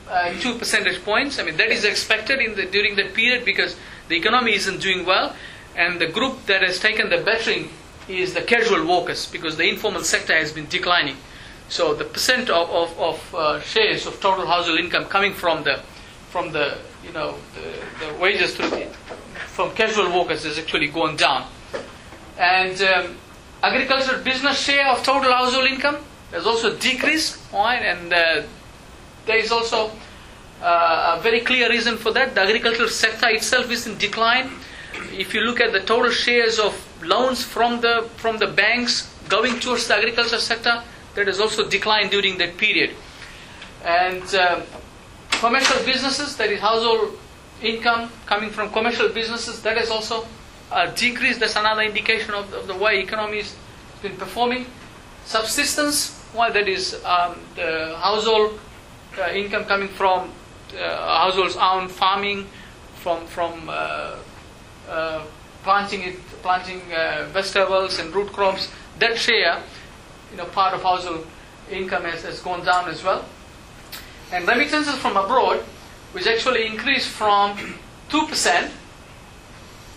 uh, 0.09 0.31
two 0.39 0.55
percentage 0.55 1.03
points. 1.03 1.39
I 1.39 1.43
mean 1.43 1.57
that 1.57 1.71
is 1.71 1.83
expected 1.83 2.39
in 2.39 2.55
the 2.55 2.65
during 2.67 2.95
that 2.95 3.13
period 3.13 3.43
because 3.43 3.75
the 4.07 4.15
economy 4.15 4.53
isn't 4.53 4.81
doing 4.81 5.05
well, 5.05 5.35
and 5.75 5.99
the 5.99 6.07
group 6.07 6.45
that 6.45 6.61
has 6.61 6.79
taken 6.79 7.09
the 7.09 7.17
bettering 7.17 7.69
is 8.07 8.33
the 8.33 8.41
casual 8.41 8.85
workers 8.87 9.25
because 9.31 9.57
the 9.57 9.67
informal 9.67 10.03
sector 10.03 10.33
has 10.33 10.51
been 10.51 10.67
declining. 10.67 11.17
So 11.69 11.93
the 11.93 12.05
percent 12.05 12.49
of, 12.49 12.69
of, 12.69 12.99
of 12.99 13.35
uh, 13.35 13.59
shares 13.61 14.05
of 14.05 14.19
total 14.21 14.45
household 14.45 14.79
income 14.79 15.05
coming 15.05 15.33
from 15.33 15.63
the 15.63 15.81
from 16.29 16.51
the 16.51 16.77
you 17.03 17.11
know 17.13 17.35
the, 17.55 18.05
the 18.05 18.13
wages 18.19 18.55
through 18.55 18.69
the, 18.69 18.85
from 19.47 19.71
casual 19.71 20.11
workers 20.17 20.43
has 20.43 20.59
actually 20.59 20.87
gone 20.87 21.15
down, 21.15 21.47
and 22.37 22.81
um, 22.81 23.17
agricultural 23.63 24.21
business 24.21 24.59
share 24.59 24.87
of 24.89 25.01
total 25.01 25.31
household 25.31 25.65
income 25.65 25.97
has 26.31 26.45
also 26.45 26.75
decreased. 26.77 27.39
Right, 27.51 27.81
and 27.81 28.13
uh, 28.13 28.43
there 29.25 29.37
is 29.37 29.51
also 29.51 29.91
uh, 30.61 31.17
a 31.17 31.23
very 31.23 31.39
clear 31.39 31.69
reason 31.69 31.97
for 31.97 32.11
that. 32.11 32.35
The 32.35 32.41
agricultural 32.41 32.89
sector 32.89 33.29
itself 33.29 33.71
is 33.71 33.87
in 33.87 33.97
decline. 33.97 34.51
If 35.11 35.33
you 35.33 35.41
look 35.41 35.61
at 35.61 35.71
the 35.71 35.79
total 35.79 36.11
shares 36.11 36.59
of 36.59 36.73
loans 37.03 37.43
from 37.43 37.81
the 37.81 38.09
from 38.17 38.37
the 38.37 38.47
banks 38.47 39.11
going 39.29 39.59
towards 39.59 39.87
the 39.87 39.95
agriculture 39.95 40.39
sector, 40.39 40.83
that 41.15 41.27
has 41.27 41.39
also 41.39 41.67
declined 41.67 42.11
during 42.11 42.37
that 42.37 42.57
period. 42.57 42.91
And 43.83 44.23
uh, 44.35 44.61
commercial 45.29 45.83
businesses, 45.85 46.35
that 46.37 46.49
is 46.49 46.59
household 46.59 47.17
income 47.61 48.09
coming 48.25 48.49
from 48.49 48.71
commercial 48.71 49.09
businesses, 49.09 49.61
that 49.61 49.77
has 49.77 49.89
also 49.89 50.25
uh, 50.71 50.87
decreased. 50.91 51.39
That's 51.39 51.55
another 51.55 51.81
indication 51.81 52.33
of, 52.33 52.53
of 52.53 52.67
the 52.67 52.75
way 52.75 52.99
economy 52.99 53.37
has 53.37 53.55
been 54.01 54.17
performing. 54.17 54.65
Subsistence, 55.25 56.23
well, 56.35 56.51
that 56.53 56.67
is 56.67 56.93
um, 57.05 57.39
the 57.55 57.95
household 57.97 58.59
uh, 59.17 59.31
income 59.31 59.65
coming 59.65 59.87
from 59.87 60.31
uh, 60.77 61.17
households' 61.19 61.55
own 61.55 61.87
farming, 61.87 62.47
from 62.95 63.25
from 63.27 63.69
uh, 63.69 64.17
uh, 64.89 65.23
planting 65.63 66.01
it, 66.01 66.19
planting 66.45 66.81
uh, 66.93 67.25
vegetables 67.33 67.97
and 67.97 68.13
root 68.13 68.31
crops. 68.31 68.69
That 68.99 69.17
share, 69.17 69.63
you 70.29 70.37
know, 70.37 70.45
part 70.45 70.75
of 70.75 70.83
household 70.83 71.25
income 71.71 72.03
has, 72.03 72.21
has 72.21 72.39
gone 72.39 72.63
down 72.63 72.87
as 72.87 73.03
well. 73.03 73.25
And 74.31 74.47
remittances 74.47 74.95
from 74.97 75.17
abroad, 75.17 75.61
which 76.11 76.27
actually 76.27 76.67
increased 76.67 77.09
from 77.09 77.57
two 78.09 78.27
percent 78.27 78.71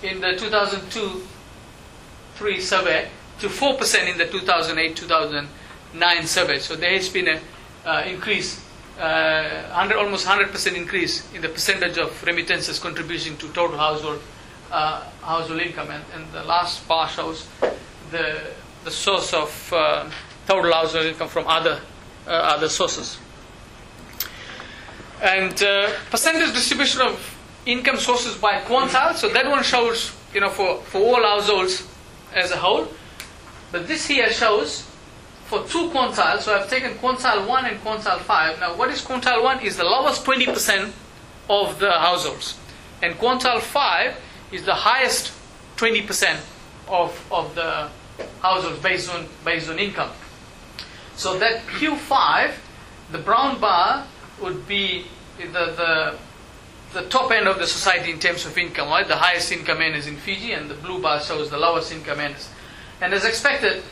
in 0.02 0.22
the 0.22 0.38
2002-3 0.38 2.60
survey 2.60 3.10
to 3.40 3.50
four 3.50 3.76
percent 3.76 4.08
in 4.08 4.16
the 4.16 4.24
2008-2009 4.24 6.24
survey. 6.24 6.58
So 6.60 6.76
there 6.76 6.92
has 6.92 7.10
been 7.10 7.28
an 7.28 7.40
uh, 7.84 8.04
increase 8.06 8.64
uh, 8.98 9.68
100, 9.68 9.98
almost 9.98 10.26
100% 10.26 10.74
increase 10.74 11.30
in 11.34 11.42
the 11.42 11.50
percentage 11.50 11.98
of 11.98 12.24
remittances 12.24 12.78
contributing 12.78 13.36
to 13.36 13.52
total 13.52 13.76
household 13.76 14.22
uh, 14.70 15.04
household 15.28 15.60
income. 15.60 15.90
And, 15.90 16.32
the 16.32 16.42
last 16.42 16.86
bar 16.88 17.08
shows 17.08 17.46
the 18.10 18.50
the 18.84 18.90
source 18.90 19.34
of 19.34 19.72
uh, 19.72 20.08
total 20.46 20.72
household 20.72 21.06
income 21.06 21.28
from 21.28 21.46
other 21.46 21.80
uh, 22.26 22.54
other 22.54 22.68
sources. 22.68 23.18
And 25.22 25.62
uh, 25.62 25.90
percentage 26.10 26.52
distribution 26.54 27.02
of 27.02 27.14
income 27.66 27.98
sources 27.98 28.36
by 28.36 28.60
quantile. 28.60 29.14
So 29.14 29.28
that 29.28 29.46
one 29.46 29.62
shows 29.62 30.12
you 30.34 30.40
know 30.40 30.50
for, 30.50 30.80
for 30.82 30.98
all 30.98 31.22
households 31.22 31.86
as 32.34 32.50
a 32.50 32.56
whole. 32.56 32.88
But 33.70 33.86
this 33.86 34.06
here 34.06 34.32
shows 34.32 34.88
for 35.44 35.64
two 35.64 35.90
quantiles, 35.90 36.40
so 36.40 36.54
I've 36.54 36.68
taken 36.68 36.92
quantile 36.98 37.46
1 37.46 37.64
and 37.64 37.80
quantile 37.80 38.20
5. 38.20 38.60
Now, 38.60 38.76
what 38.76 38.90
is 38.90 39.00
quantile 39.00 39.42
1? 39.42 39.60
Is 39.60 39.76
the 39.76 39.84
lowest 39.84 40.24
20% 40.24 40.92
of 41.48 41.78
the 41.78 41.90
households. 41.90 42.58
And 43.02 43.14
quantile 43.14 43.60
5 43.60 44.16
is 44.52 44.64
the 44.64 44.74
highest 44.74 45.32
20% 45.76 46.40
of, 46.88 47.26
of 47.30 47.54
the 47.54 47.88
households 48.40 48.78
based 48.80 49.12
on, 49.14 49.26
based 49.44 49.68
on 49.68 49.78
income. 49.78 50.10
So 51.16 51.38
that 51.38 51.60
Q5, 51.66 52.54
the 53.12 53.18
brown 53.18 53.60
bar, 53.60 54.06
would 54.40 54.66
be 54.68 55.06
the, 55.38 55.44
the, 55.52 56.18
the 56.92 57.08
top 57.08 57.32
end 57.32 57.48
of 57.48 57.58
the 57.58 57.66
society 57.66 58.10
in 58.10 58.18
terms 58.18 58.46
of 58.46 58.56
income, 58.56 58.88
right? 58.88 59.06
The 59.06 59.16
highest 59.16 59.50
income 59.52 59.78
earners 59.78 60.06
in 60.06 60.16
Fiji, 60.16 60.52
and 60.52 60.70
the 60.70 60.74
blue 60.74 61.00
bar 61.00 61.20
shows 61.20 61.50
the 61.50 61.58
lowest 61.58 61.92
income 61.92 62.20
earners. 62.20 62.48
And 63.00 63.12
as 63.12 63.24
expected, 63.24 63.82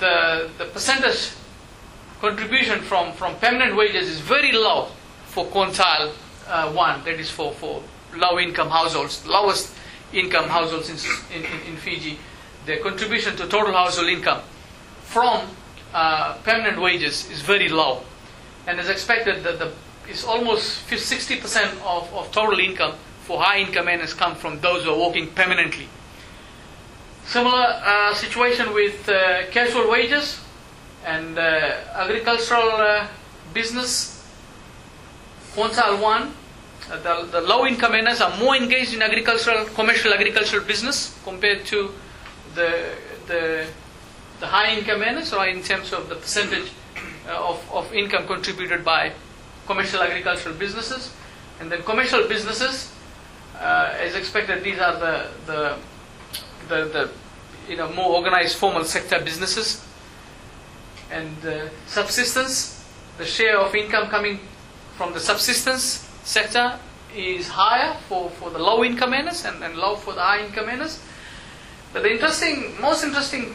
the, 0.00 0.50
the 0.58 0.66
percentage 0.66 1.30
contribution 2.20 2.80
from, 2.80 3.12
from 3.12 3.36
permanent 3.36 3.76
wages 3.76 4.08
is 4.08 4.20
very 4.20 4.52
low 4.52 4.88
for 5.26 5.46
quantile 5.46 6.12
uh, 6.48 6.72
1, 6.72 7.04
that 7.04 7.20
is 7.20 7.30
for, 7.30 7.52
for 7.52 7.82
low 8.16 8.38
income 8.38 8.68
households, 8.68 9.26
lowest 9.26 9.74
income 10.14 10.48
households 10.48 10.88
in, 10.88 10.96
in, 11.36 11.44
in 11.66 11.76
Fiji. 11.76 12.18
The 12.66 12.78
contribution 12.78 13.36
to 13.36 13.46
total 13.46 13.72
household 13.72 14.08
income 14.08 14.42
from 15.02 15.48
uh, 15.92 16.34
permanent 16.44 16.80
wages 16.80 17.30
is 17.30 17.40
very 17.42 17.68
low. 17.68 18.02
And 18.66 18.80
as 18.80 18.88
expected, 18.88 19.42
that 19.44 19.58
the, 19.58 19.72
it's 20.08 20.24
almost 20.24 20.86
60% 20.88 21.42
of, 21.84 22.12
of 22.14 22.32
total 22.32 22.58
income 22.58 22.94
for 23.24 23.40
high 23.40 23.58
income 23.58 23.88
earners 23.88 24.14
come 24.14 24.34
from 24.34 24.60
those 24.60 24.84
who 24.84 24.90
are 24.90 24.98
working 24.98 25.28
permanently. 25.28 25.88
Similar 27.26 27.80
uh, 27.82 28.14
situation 28.14 28.74
with 28.74 29.08
uh, 29.08 29.46
casual 29.50 29.90
wages 29.90 30.40
and 31.06 31.38
uh, 31.38 31.74
agricultural 31.94 32.70
uh, 32.70 33.06
business. 33.52 34.10
Quantile 35.54 36.00
1, 36.02 36.22
uh, 36.22 36.30
the, 36.88 37.28
the 37.30 37.40
low 37.40 37.66
income 37.66 37.92
earners 37.92 38.20
are 38.20 38.36
more 38.38 38.56
engaged 38.56 38.94
in 38.94 39.02
agricultural, 39.02 39.64
commercial 39.66 40.12
agricultural 40.12 40.64
business 40.64 41.18
compared 41.24 41.64
to 41.66 41.92
the, 42.54 42.90
the, 43.26 43.66
the 44.40 44.46
high 44.46 44.76
income 44.76 45.02
earners, 45.02 45.32
or 45.32 45.46
in 45.46 45.62
terms 45.62 45.92
of 45.92 46.08
the 46.08 46.16
percentage 46.16 46.70
uh, 47.28 47.50
of, 47.50 47.72
of 47.72 47.92
income 47.94 48.26
contributed 48.26 48.84
by 48.84 49.12
commercial 49.66 50.02
agricultural 50.02 50.54
businesses. 50.54 51.14
And 51.60 51.70
then 51.70 51.82
commercial 51.82 52.28
businesses, 52.28 52.92
as 53.58 54.14
expected, 54.14 54.62
these 54.64 54.78
are 54.78 54.98
the, 54.98 55.30
the 55.46 55.76
the, 56.68 56.84
the 56.86 57.10
you 57.68 57.76
know 57.76 57.90
more 57.92 58.16
organized 58.16 58.56
formal 58.56 58.84
sector 58.84 59.20
businesses 59.20 59.84
and 61.10 61.34
uh, 61.46 61.68
subsistence 61.86 62.84
the 63.18 63.24
share 63.24 63.58
of 63.58 63.74
income 63.74 64.08
coming 64.08 64.40
from 64.96 65.12
the 65.12 65.20
subsistence 65.20 66.03
sector 66.24 66.78
is 67.14 67.48
higher 67.48 67.94
for, 68.08 68.30
for 68.30 68.50
the 68.50 68.58
low 68.58 68.82
income 68.82 69.12
earners 69.12 69.44
and, 69.44 69.62
and 69.62 69.76
low 69.76 69.96
for 69.96 70.14
the 70.14 70.20
high 70.20 70.44
income 70.44 70.68
earners. 70.68 71.00
But 71.92 72.02
the 72.02 72.10
interesting 72.12 72.80
most 72.80 73.04
interesting 73.04 73.54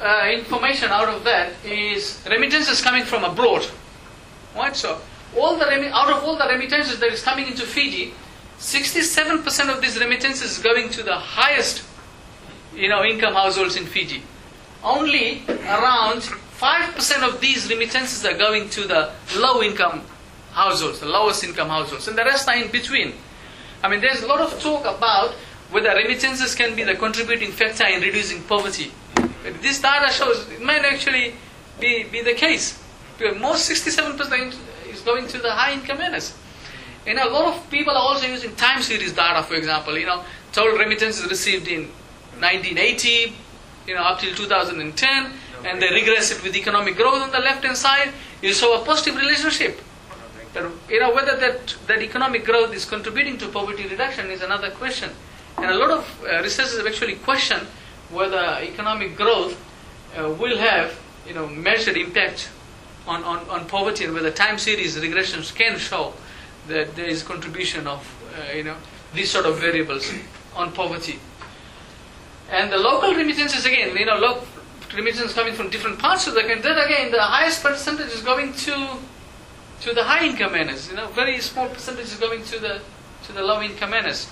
uh, 0.00 0.28
information 0.32 0.90
out 0.90 1.08
of 1.08 1.24
that 1.24 1.52
is 1.64 2.22
remittances 2.28 2.82
coming 2.82 3.04
from 3.04 3.24
abroad. 3.24 3.66
Right? 4.54 4.76
So 4.76 5.00
all 5.36 5.56
the 5.56 5.66
remi- 5.66 5.88
out 5.88 6.10
of 6.10 6.24
all 6.24 6.36
the 6.36 6.46
remittances 6.46 7.00
that 7.00 7.12
is 7.12 7.22
coming 7.22 7.46
into 7.46 7.62
Fiji 7.62 8.12
67% 8.60 9.74
of 9.74 9.80
these 9.80 9.98
remittances 9.98 10.58
is 10.58 10.58
going 10.58 10.90
to 10.90 11.02
the 11.02 11.14
highest 11.14 11.82
you 12.74 12.88
know, 12.88 13.02
income 13.02 13.32
households 13.32 13.76
in 13.76 13.86
Fiji. 13.86 14.22
Only 14.84 15.42
around 15.48 16.20
5% 16.20 17.22
of 17.26 17.40
these 17.40 17.70
remittances 17.70 18.24
are 18.26 18.36
going 18.36 18.68
to 18.70 18.86
the 18.86 19.12
low 19.36 19.62
income 19.62 20.02
households, 20.52 21.00
the 21.00 21.06
lowest 21.06 21.44
income 21.44 21.68
households, 21.68 22.08
and 22.08 22.16
the 22.16 22.24
rest 22.24 22.48
are 22.48 22.56
in 22.56 22.70
between. 22.70 23.14
I 23.82 23.88
mean, 23.88 24.00
there's 24.00 24.22
a 24.22 24.26
lot 24.26 24.40
of 24.40 24.60
talk 24.60 24.82
about 24.84 25.32
whether 25.70 25.90
remittances 25.90 26.54
can 26.54 26.74
be 26.74 26.82
the 26.82 26.94
contributing 26.94 27.52
factor 27.52 27.86
in 27.86 28.02
reducing 28.02 28.42
poverty. 28.42 28.92
But 29.14 29.62
this 29.62 29.80
data 29.80 30.12
shows 30.12 30.48
it 30.50 30.62
might 30.62 30.84
actually 30.84 31.34
be, 31.78 32.04
be 32.04 32.22
the 32.22 32.34
case. 32.34 32.82
Because 33.16 33.40
most 33.40 33.70
67% 33.70 34.54
is 34.90 35.00
going 35.02 35.26
to 35.28 35.38
the 35.38 35.50
high 35.50 35.72
income 35.72 36.00
earners. 36.00 36.36
And 37.06 37.18
a 37.18 37.28
lot 37.28 37.54
of 37.54 37.70
people 37.70 37.92
are 37.92 38.14
also 38.14 38.26
using 38.26 38.54
time 38.56 38.82
series 38.82 39.12
data, 39.12 39.42
for 39.42 39.54
example. 39.54 39.96
You 39.96 40.06
know, 40.06 40.24
total 40.52 40.78
remittances 40.78 41.28
received 41.30 41.68
in 41.68 41.84
1980, 42.38 43.32
you 43.86 43.94
know, 43.94 44.02
up 44.02 44.20
till 44.20 44.34
2010, 44.34 45.32
and 45.64 45.80
they 45.80 45.88
regress 45.90 46.30
it 46.30 46.42
with 46.42 46.56
economic 46.56 46.96
growth 46.96 47.22
on 47.22 47.30
the 47.30 47.38
left 47.38 47.64
hand 47.64 47.76
side. 47.76 48.12
You 48.42 48.52
saw 48.52 48.80
a 48.80 48.84
positive 48.84 49.16
relationship. 49.16 49.80
You 50.54 51.00
know 51.00 51.14
whether 51.14 51.36
that, 51.36 51.76
that 51.86 52.02
economic 52.02 52.44
growth 52.44 52.74
is 52.74 52.84
contributing 52.84 53.38
to 53.38 53.48
poverty 53.48 53.86
reduction 53.86 54.30
is 54.30 54.42
another 54.42 54.70
question. 54.70 55.10
And 55.56 55.66
a 55.66 55.78
lot 55.78 55.90
of 55.90 56.24
uh, 56.24 56.42
researchers 56.42 56.76
have 56.76 56.86
actually 56.86 57.16
questioned 57.16 57.66
whether 58.10 58.58
economic 58.60 59.16
growth 59.16 59.54
uh, 60.16 60.28
will 60.30 60.58
have 60.58 60.98
you 61.26 61.34
know 61.34 61.46
measured 61.46 61.96
impact 61.96 62.50
on, 63.06 63.22
on, 63.24 63.48
on 63.48 63.66
poverty 63.66 64.04
and 64.04 64.14
whether 64.14 64.30
time 64.30 64.58
series 64.58 64.96
regressions 64.96 65.54
can 65.54 65.78
show 65.78 66.12
that 66.66 66.96
there 66.96 67.06
is 67.06 67.22
contribution 67.22 67.86
of 67.86 68.00
uh, 68.34 68.52
you 68.52 68.64
know 68.64 68.76
these 69.14 69.30
sort 69.30 69.46
of 69.46 69.58
variables 69.58 70.12
on 70.56 70.72
poverty. 70.72 71.18
And 72.50 72.72
the 72.72 72.78
local 72.78 73.14
remittances 73.14 73.64
again, 73.64 73.96
you 73.96 74.06
know, 74.06 74.16
local 74.16 74.46
remittances 74.96 75.32
coming 75.32 75.54
from 75.54 75.70
different 75.70 75.98
parts 75.98 76.26
of 76.26 76.34
the 76.34 76.40
country. 76.40 76.62
Then 76.62 76.78
again, 76.78 77.12
the 77.12 77.22
highest 77.22 77.62
percentage 77.62 78.08
is 78.08 78.22
going 78.22 78.52
to 78.54 78.98
to 79.80 79.94
the 79.94 80.04
high 80.04 80.26
income 80.26 80.54
earners. 80.54 80.88
You 80.88 80.96
know, 80.96 81.08
very 81.08 81.40
small 81.40 81.68
percentage 81.68 82.06
is 82.06 82.16
going 82.16 82.44
to 82.44 82.58
the 82.58 82.80
to 83.24 83.32
the 83.32 83.42
low 83.42 83.62
income 83.62 83.92
earners. 83.92 84.28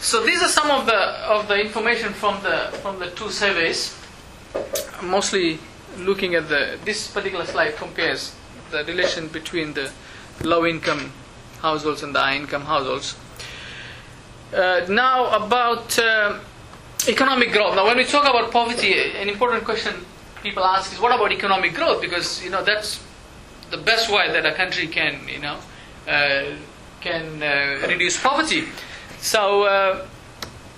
So 0.00 0.24
these 0.24 0.42
are 0.42 0.48
some 0.48 0.70
of 0.70 0.86
the 0.86 0.96
of 0.96 1.48
the 1.48 1.60
information 1.60 2.12
from 2.12 2.42
the 2.42 2.70
from 2.82 2.98
the 2.98 3.10
two 3.10 3.30
surveys. 3.30 3.96
Mostly 5.02 5.58
looking 5.98 6.34
at 6.34 6.48
the 6.48 6.78
this 6.84 7.08
particular 7.10 7.44
slide 7.44 7.76
compares 7.76 8.34
the 8.70 8.84
relation 8.84 9.28
between 9.28 9.72
the 9.74 9.90
low 10.42 10.66
income 10.66 11.12
households 11.62 12.02
and 12.02 12.14
the 12.14 12.20
high 12.20 12.36
income 12.36 12.62
households. 12.62 13.16
Uh, 14.52 14.86
now 14.88 15.34
about 15.34 15.98
uh, 15.98 16.38
economic 17.08 17.52
growth. 17.52 17.74
Now 17.74 17.86
when 17.86 17.96
we 17.96 18.04
talk 18.04 18.28
about 18.28 18.52
poverty, 18.52 18.92
an 18.94 19.28
important 19.28 19.64
question 19.64 20.04
people 20.42 20.62
ask 20.62 20.92
is 20.92 21.00
what 21.00 21.14
about 21.14 21.32
economic 21.32 21.74
growth? 21.74 22.00
Because 22.00 22.44
you 22.44 22.50
know 22.50 22.62
that's 22.62 23.00
the 23.76 23.82
best 23.82 24.10
way 24.10 24.30
that 24.30 24.46
a 24.46 24.52
country 24.52 24.86
can 24.86 25.26
you 25.28 25.40
know 25.40 25.58
uh, 26.06 26.44
can 27.00 27.42
uh, 27.42 27.86
reduce 27.88 28.16
poverty. 28.20 28.64
So 29.18 29.64
uh, 29.64 30.06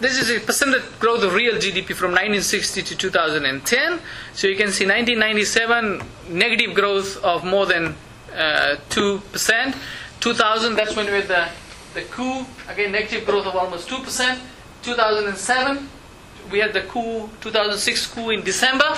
this 0.00 0.18
is 0.18 0.30
a 0.30 0.40
percentage 0.40 0.84
growth 0.98 1.22
of 1.22 1.34
real 1.34 1.54
GDP 1.54 1.94
from 1.94 2.10
1960 2.10 2.82
to 2.82 2.96
2010. 2.96 4.00
So 4.34 4.46
you 4.46 4.56
can 4.56 4.72
see 4.72 4.84
1997 4.84 6.02
negative 6.30 6.74
growth 6.74 7.22
of 7.22 7.44
more 7.44 7.66
than 7.66 7.94
uh, 8.34 8.76
two 8.88 9.18
percent. 9.32 9.76
2000 10.20 10.74
that's 10.74 10.96
when 10.96 11.06
we 11.06 11.12
had 11.12 11.28
the 11.28 11.48
the 11.94 12.02
coup 12.08 12.46
again 12.68 12.92
negative 12.92 13.26
growth 13.26 13.46
of 13.46 13.54
almost 13.54 13.88
two 13.88 13.98
percent. 13.98 14.40
2007 14.82 15.88
we 16.50 16.60
had 16.60 16.72
the 16.72 16.82
coup 16.82 17.28
2006 17.40 18.06
coup 18.06 18.30
in 18.30 18.42
December 18.42 18.94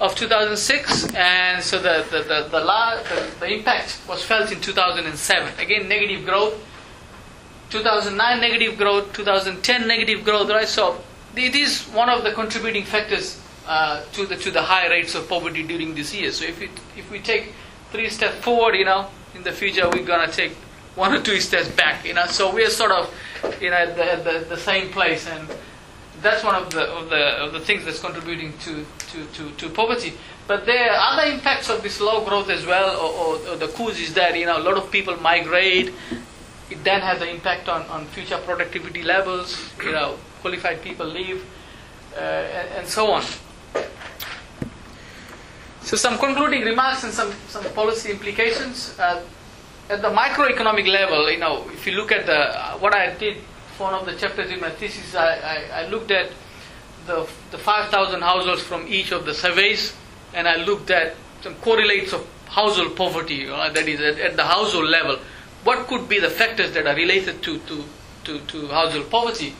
of 0.00 0.14
2006 0.14 1.14
and 1.14 1.62
so 1.62 1.78
the 1.78 2.06
the 2.10 2.22
the, 2.22 2.48
the, 2.50 2.60
la, 2.60 3.02
the, 3.02 3.30
the 3.40 3.52
impact 3.52 4.00
was 4.08 4.22
felt 4.24 4.52
in 4.52 4.60
2007 4.60 5.58
again 5.58 5.88
negative 5.88 6.24
growth. 6.24 6.54
2009 7.70 8.40
negative 8.40 8.78
growth. 8.78 9.12
2010 9.12 9.86
negative 9.86 10.24
growth 10.24 10.48
right? 10.50 10.68
So 10.68 11.00
it 11.36 11.54
is 11.54 11.84
one 11.86 12.08
of 12.08 12.22
the 12.22 12.32
contributing 12.32 12.84
factors 12.84 13.40
uh, 13.66 14.02
to 14.12 14.24
the 14.24 14.36
to 14.36 14.50
the 14.50 14.62
high 14.62 14.88
rates 14.88 15.14
of 15.14 15.28
poverty 15.28 15.62
during 15.62 15.94
this 15.94 16.14
year. 16.14 16.30
So 16.32 16.44
if 16.44 16.60
we 16.60 16.70
if 16.96 17.10
we 17.10 17.18
take 17.18 17.52
three 17.90 18.08
steps 18.08 18.36
forward 18.44 18.76
you 18.76 18.84
know 18.84 19.08
in 19.34 19.42
the 19.42 19.52
future 19.52 19.88
we're 19.88 20.06
going 20.06 20.28
to 20.28 20.34
take 20.34 20.52
one 20.94 21.14
or 21.14 21.20
two 21.20 21.40
steps 21.40 21.68
back 21.68 22.04
you 22.04 22.14
know? 22.14 22.26
So 22.26 22.52
we're 22.52 22.70
sort 22.70 22.92
of 22.92 23.12
you 23.60 23.70
know 23.70 23.76
at 23.76 23.96
the, 23.96 24.30
the, 24.30 24.44
the 24.48 24.56
same 24.56 24.90
place 24.90 25.26
and 25.26 25.48
that's 26.22 26.44
one 26.44 26.54
of 26.54 26.70
the 26.70 26.82
of 26.82 27.10
the 27.10 27.22
of 27.44 27.52
the 27.52 27.60
things 27.60 27.84
that's 27.84 28.00
contributing 28.00 28.52
to, 28.58 28.84
to, 29.10 29.24
to, 29.34 29.50
to 29.52 29.68
poverty. 29.70 30.12
But 30.46 30.66
there 30.66 30.90
are 30.90 31.12
other 31.12 31.30
impacts 31.30 31.68
of 31.68 31.82
this 31.82 32.00
low 32.00 32.24
growth 32.24 32.48
as 32.48 32.64
well, 32.64 32.96
or, 32.96 33.36
or, 33.36 33.52
or, 33.52 33.56
the 33.56 33.68
cause 33.68 34.00
is 34.00 34.14
that 34.14 34.36
you 34.38 34.46
know 34.46 34.58
a 34.58 34.64
lot 34.64 34.76
of 34.76 34.90
people 34.90 35.16
migrate. 35.18 35.92
It 36.70 36.84
then 36.84 37.00
has 37.00 37.22
an 37.22 37.28
impact 37.28 37.68
on, 37.68 37.82
on 37.86 38.06
future 38.06 38.38
productivity 38.38 39.02
levels. 39.02 39.70
You 39.82 39.92
know, 39.92 40.18
qualified 40.40 40.82
people 40.82 41.06
leave, 41.06 41.44
uh, 42.16 42.20
and, 42.20 42.68
and 42.78 42.86
so 42.86 43.12
on. 43.12 43.24
So 45.82 45.96
some 45.96 46.18
concluding 46.18 46.64
remarks 46.64 47.04
and 47.04 47.12
some, 47.12 47.32
some 47.48 47.64
policy 47.72 48.10
implications. 48.10 48.98
Uh, 48.98 49.24
at 49.88 50.02
the 50.02 50.10
microeconomic 50.10 50.86
level, 50.86 51.30
you 51.30 51.38
know, 51.38 51.64
if 51.72 51.86
you 51.86 51.94
look 51.94 52.12
at 52.12 52.26
the 52.26 52.78
what 52.78 52.94
I 52.94 53.14
did 53.14 53.38
one 53.78 53.94
of 53.94 54.06
the 54.06 54.14
chapters 54.14 54.50
in 54.50 54.60
my 54.60 54.70
thesis, 54.70 55.14
I, 55.14 55.36
I, 55.38 55.82
I 55.82 55.88
looked 55.88 56.10
at 56.10 56.30
the, 57.06 57.28
the 57.50 57.58
5,000 57.58 58.20
households 58.20 58.62
from 58.62 58.86
each 58.86 59.12
of 59.12 59.24
the 59.24 59.34
surveys, 59.34 59.94
and 60.34 60.48
I 60.48 60.56
looked 60.56 60.90
at 60.90 61.16
some 61.42 61.54
correlates 61.56 62.12
of 62.12 62.26
household 62.46 62.96
poverty, 62.96 63.46
that 63.46 63.76
is, 63.76 64.00
at, 64.00 64.18
at, 64.18 64.36
the 64.36 64.44
household 64.44 64.88
level. 64.88 65.18
What 65.64 65.86
could 65.86 66.08
be 66.08 66.18
the 66.18 66.30
factors 66.30 66.72
that 66.72 66.86
are 66.86 66.94
related 66.94 67.42
to, 67.42 67.58
to, 67.58 67.84
to, 68.24 68.38
to 68.40 68.68
household 68.68 69.10
poverty? 69.10 69.54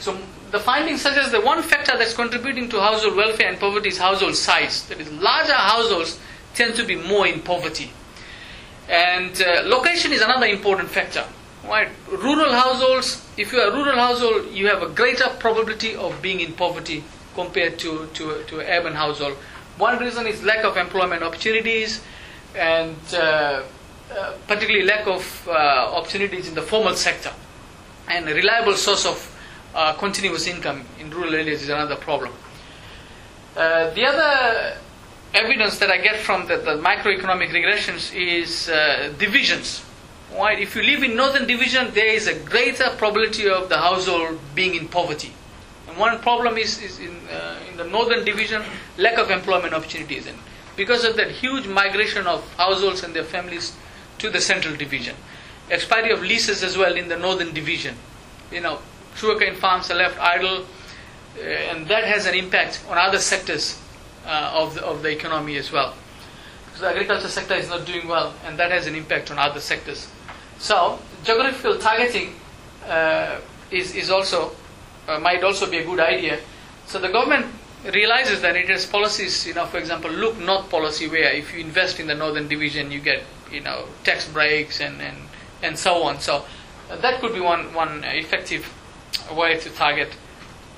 So 0.00 0.18
the 0.50 0.58
findings 0.58 1.02
suggest 1.02 1.32
that 1.32 1.44
one 1.44 1.62
factor 1.62 1.96
that's 1.96 2.14
contributing 2.14 2.68
to 2.70 2.80
household 2.80 3.16
welfare 3.16 3.48
and 3.48 3.58
poverty 3.58 3.88
is 3.88 3.98
household 3.98 4.36
size. 4.36 4.86
That 4.88 5.00
is, 5.00 5.10
larger 5.12 5.54
households 5.54 6.18
tend 6.54 6.74
to 6.76 6.84
be 6.84 6.96
more 6.96 7.26
in 7.26 7.40
poverty. 7.40 7.90
And 8.88 9.40
uh, 9.40 9.62
location 9.64 10.12
is 10.12 10.20
another 10.20 10.46
important 10.46 10.90
factor. 10.90 11.24
Right? 11.68 11.88
Rural 12.10 12.52
households, 12.52 13.26
if 13.38 13.52
you 13.52 13.58
are 13.58 13.70
a 13.70 13.72
rural 13.72 13.96
household, 13.96 14.52
you 14.52 14.68
have 14.68 14.82
a 14.82 14.88
greater 14.88 15.28
probability 15.38 15.96
of 15.96 16.20
being 16.20 16.40
in 16.40 16.52
poverty 16.52 17.02
compared 17.34 17.78
to, 17.78 18.06
to, 18.14 18.44
to 18.44 18.60
an 18.60 18.66
urban 18.66 18.92
household. 18.92 19.34
One 19.78 19.98
reason 19.98 20.26
is 20.26 20.42
lack 20.44 20.64
of 20.64 20.76
employment 20.76 21.22
opportunities 21.22 22.02
and 22.54 22.96
uh, 23.14 23.62
uh, 24.14 24.34
particularly 24.46 24.86
lack 24.86 25.06
of 25.06 25.48
uh, 25.48 25.50
opportunities 25.50 26.48
in 26.48 26.54
the 26.54 26.62
formal 26.62 26.94
sector. 26.94 27.32
And 28.08 28.28
a 28.28 28.34
reliable 28.34 28.74
source 28.74 29.06
of 29.06 29.34
uh, 29.74 29.94
continuous 29.94 30.46
income 30.46 30.84
in 31.00 31.10
rural 31.10 31.34
areas 31.34 31.62
is 31.62 31.70
another 31.70 31.96
problem. 31.96 32.32
Uh, 33.56 33.90
the 33.94 34.04
other 34.04 34.76
evidence 35.32 35.78
that 35.78 35.90
I 35.90 35.98
get 35.98 36.16
from 36.16 36.46
the, 36.46 36.58
the 36.58 36.76
microeconomic 36.76 37.50
regressions 37.50 38.14
is 38.14 38.68
uh, 38.68 39.12
divisions 39.18 39.82
Right? 40.34 40.58
If 40.58 40.74
you 40.74 40.82
live 40.82 41.02
in 41.02 41.14
northern 41.14 41.46
division, 41.46 41.94
there 41.94 42.12
is 42.12 42.26
a 42.26 42.34
greater 42.34 42.90
probability 42.96 43.48
of 43.48 43.68
the 43.68 43.78
household 43.78 44.40
being 44.54 44.74
in 44.74 44.88
poverty. 44.88 45.32
And 45.88 45.96
one 45.96 46.18
problem 46.18 46.58
is, 46.58 46.82
is 46.82 46.98
in, 46.98 47.16
uh, 47.28 47.60
in 47.70 47.76
the 47.76 47.84
northern 47.84 48.24
division, 48.24 48.62
lack 48.98 49.16
of 49.18 49.30
employment 49.30 49.74
opportunities. 49.74 50.26
And 50.26 50.36
because 50.76 51.04
of 51.04 51.16
that 51.16 51.30
huge 51.30 51.68
migration 51.68 52.26
of 52.26 52.42
households 52.56 53.04
and 53.04 53.14
their 53.14 53.24
families 53.24 53.76
to 54.18 54.30
the 54.30 54.40
central 54.40 54.76
division. 54.76 55.14
Expiry 55.70 56.10
of 56.10 56.22
leases 56.22 56.62
as 56.62 56.76
well 56.76 56.94
in 56.94 57.08
the 57.08 57.16
northern 57.16 57.52
division. 57.54 57.94
You 58.50 58.60
know, 58.60 58.78
sugarcane 59.14 59.54
farms 59.54 59.90
are 59.90 59.94
left 59.94 60.18
idle, 60.18 60.66
uh, 61.38 61.42
and 61.42 61.86
that 61.88 62.04
has 62.04 62.26
an 62.26 62.34
impact 62.34 62.82
on 62.88 62.98
other 62.98 63.18
sectors 63.18 63.80
uh, 64.26 64.50
of, 64.54 64.74
the, 64.74 64.84
of 64.84 65.02
the 65.02 65.10
economy 65.10 65.56
as 65.56 65.70
well. 65.72 65.94
Because 66.66 66.80
the 66.80 66.88
agriculture 66.88 67.28
sector 67.28 67.54
is 67.54 67.68
not 67.68 67.86
doing 67.86 68.08
well, 68.08 68.34
and 68.44 68.58
that 68.58 68.70
has 68.70 68.86
an 68.86 68.94
impact 68.94 69.30
on 69.30 69.38
other 69.38 69.60
sectors. 69.60 70.08
So 70.58 70.98
geographical 71.24 71.78
targeting 71.78 72.34
uh, 72.86 73.40
is, 73.70 73.94
is 73.94 74.10
also 74.10 74.52
uh, 75.08 75.18
might 75.18 75.42
also 75.42 75.70
be 75.70 75.78
a 75.78 75.84
good 75.84 76.00
idea. 76.00 76.38
So 76.86 76.98
the 76.98 77.08
government 77.08 77.46
realizes 77.92 78.40
that 78.40 78.56
it 78.56 78.68
has 78.68 78.86
policies, 78.86 79.46
you 79.46 79.54
know, 79.54 79.66
for 79.66 79.78
example, 79.78 80.10
look 80.10 80.38
north 80.38 80.70
policy 80.70 81.08
where 81.08 81.32
if 81.32 81.52
you 81.52 81.60
invest 81.60 82.00
in 82.00 82.06
the 82.06 82.14
northern 82.14 82.48
division, 82.48 82.90
you 82.90 83.00
get 83.00 83.22
you 83.50 83.60
know 83.60 83.86
tax 84.04 84.28
breaks 84.28 84.80
and 84.80 85.00
and, 85.00 85.16
and 85.62 85.78
so 85.78 86.02
on. 86.02 86.20
So 86.20 86.44
uh, 86.90 86.96
that 86.96 87.20
could 87.20 87.34
be 87.34 87.40
one 87.40 87.72
one 87.74 88.04
effective 88.04 88.70
way 89.32 89.58
to 89.58 89.70
target 89.70 90.16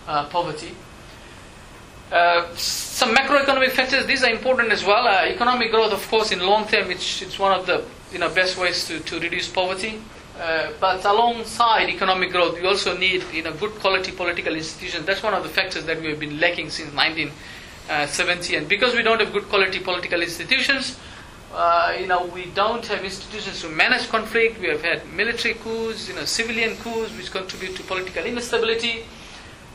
uh, 0.06 0.26
poverty. 0.28 0.74
Uh, 2.10 2.46
some 2.54 3.12
macroeconomic 3.14 3.70
factors, 3.70 4.06
these 4.06 4.22
are 4.22 4.30
important 4.30 4.70
as 4.70 4.84
well. 4.84 5.08
Uh, 5.08 5.24
economic 5.24 5.72
growth, 5.72 5.92
of 5.92 6.08
course, 6.08 6.30
in 6.30 6.38
long 6.38 6.64
term, 6.68 6.88
it's, 6.88 7.20
it's 7.20 7.36
one 7.36 7.52
of 7.52 7.66
the 7.66 7.84
you 8.16 8.20
know, 8.20 8.30
best 8.30 8.56
ways 8.56 8.86
to, 8.88 8.98
to 9.00 9.20
reduce 9.20 9.46
poverty. 9.46 10.00
Uh, 10.40 10.72
but 10.80 11.04
alongside 11.04 11.90
economic 11.90 12.30
growth, 12.30 12.54
we 12.54 12.66
also 12.66 12.96
need 12.96 13.22
you 13.30 13.42
know, 13.42 13.52
good 13.52 13.72
quality 13.72 14.10
political 14.10 14.54
institutions. 14.54 15.04
That's 15.04 15.22
one 15.22 15.34
of 15.34 15.42
the 15.42 15.50
factors 15.50 15.84
that 15.84 16.00
we 16.00 16.08
have 16.08 16.18
been 16.18 16.40
lacking 16.40 16.70
since 16.70 16.94
1970. 16.94 18.56
And 18.56 18.68
because 18.70 18.94
we 18.94 19.02
don't 19.02 19.20
have 19.20 19.34
good 19.34 19.50
quality 19.50 19.80
political 19.80 20.22
institutions, 20.22 20.98
uh, 21.52 21.94
you 22.00 22.06
know, 22.06 22.24
we 22.24 22.46
don't 22.54 22.86
have 22.86 23.04
institutions 23.04 23.60
to 23.60 23.68
manage 23.68 24.08
conflict. 24.08 24.60
We 24.60 24.68
have 24.68 24.82
had 24.82 25.06
military 25.12 25.52
coups, 25.52 26.08
you 26.08 26.14
know, 26.14 26.24
civilian 26.24 26.76
coups, 26.76 27.14
which 27.18 27.30
contribute 27.30 27.76
to 27.76 27.82
political 27.82 28.24
instability, 28.24 29.04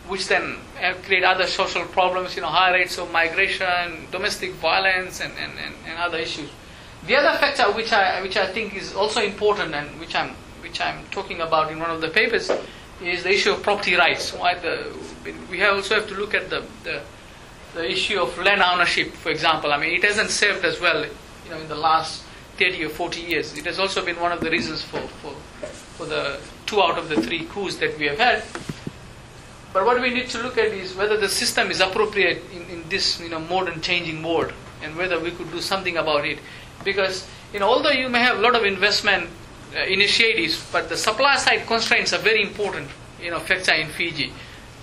which 0.08 0.28
then 0.28 0.58
uh, 0.82 0.94
create 1.06 1.24
other 1.24 1.46
social 1.46 1.86
problems, 1.86 2.36
you 2.36 2.42
know, 2.42 2.48
high 2.48 2.74
rates 2.74 2.98
of 2.98 3.12
migration, 3.12 4.08
domestic 4.12 4.54
violence, 4.54 5.22
and, 5.22 5.32
and, 5.38 5.54
and, 5.60 5.76
and 5.86 6.00
other 6.00 6.18
issues. 6.18 6.50
The 7.08 7.16
other 7.16 7.38
factor 7.40 7.64
which 7.72 7.92
I, 7.92 8.22
which 8.22 8.38
I 8.38 8.48
think 8.48 8.76
is 8.76 8.94
also 8.94 9.22
important 9.22 9.74
and 9.74 10.00
which 10.00 10.16
I'm, 10.16 10.30
which 10.62 10.80
I'm 10.80 11.04
talking 11.12 11.42
about 11.42 11.72
in 11.72 11.80
one 11.80 11.90
of 11.90 12.02
the 12.02 12.10
papers 12.10 12.52
is 13.02 13.24
the 13.24 13.32
issue 13.34 13.52
of 13.52 13.64
property 13.64 13.96
rights. 13.96 14.32
Why 14.34 14.56
the, 14.56 14.96
we 15.50 15.64
also 15.64 15.96
have 15.96 16.08
to 16.10 16.16
look 16.16 16.36
at 16.36 16.50
the, 16.50 16.64
the, 16.84 17.02
the 17.74 17.90
issue 17.90 18.20
of 18.20 18.38
land 18.38 18.62
ownership, 18.62 19.14
for 19.14 19.30
example. 19.30 19.74
I 19.74 19.78
mean, 19.78 19.94
it 19.94 20.04
hasn't 20.04 20.30
served 20.30 20.64
as 20.64 20.80
well 20.80 21.04
you 21.04 21.50
know, 21.50 21.58
in 21.58 21.68
the 21.68 21.76
last 21.76 22.24
30 22.58 22.86
or 22.86 22.90
40 22.90 23.22
years. 23.22 23.58
It 23.58 23.66
has 23.66 23.80
also 23.80 24.06
been 24.06 24.20
one 24.20 24.32
of 24.32 24.42
the 24.42 24.52
reasons 24.52 24.84
for, 24.84 25.00
for, 25.00 25.32
for 25.98 26.06
the 26.06 26.40
two 26.68 26.82
out 26.82 27.00
of 27.00 27.10
the 27.10 27.20
three 27.20 27.46
coups 27.46 27.78
that 27.78 27.98
we 27.98 28.06
have 28.06 28.20
had. 28.20 28.44
But 29.74 29.86
what 29.86 30.00
we 30.02 30.10
need 30.10 30.30
to 30.30 30.44
look 30.44 30.58
at 30.58 30.68
is 30.68 30.96
whether 30.96 31.18
the 31.18 31.30
system 31.30 31.72
is 31.72 31.80
appropriate 31.80 32.44
in, 32.54 32.64
in 32.70 32.90
this 32.90 33.20
you 33.20 33.30
know, 33.30 33.40
modern 33.40 33.82
changing 33.82 34.22
world 34.22 34.54
and 34.84 34.96
whether 34.96 35.20
we 35.20 35.32
could 35.32 35.52
do 35.52 35.62
something 35.62 35.98
about 35.98 36.26
it. 36.26 36.40
Because 36.84 37.28
you 37.54 37.60
know, 37.60 37.68
although 37.68 37.92
you 37.92 38.10
may 38.10 38.20
have 38.20 38.38
a 38.38 38.42
lot 38.42 38.56
of 38.56 38.64
investment 38.64 39.30
uh, 39.76 39.80
initiatives, 39.82 40.70
but 40.72 40.90
the 40.90 40.98
supply 40.98 41.38
side 41.38 41.66
constraints 41.68 42.14
are 42.14 42.20
very 42.20 42.42
important 42.42 42.90
you 43.22 43.32
know, 43.32 43.40
factor 43.40 43.74
in 43.74 43.88
Fiji. 43.90 44.34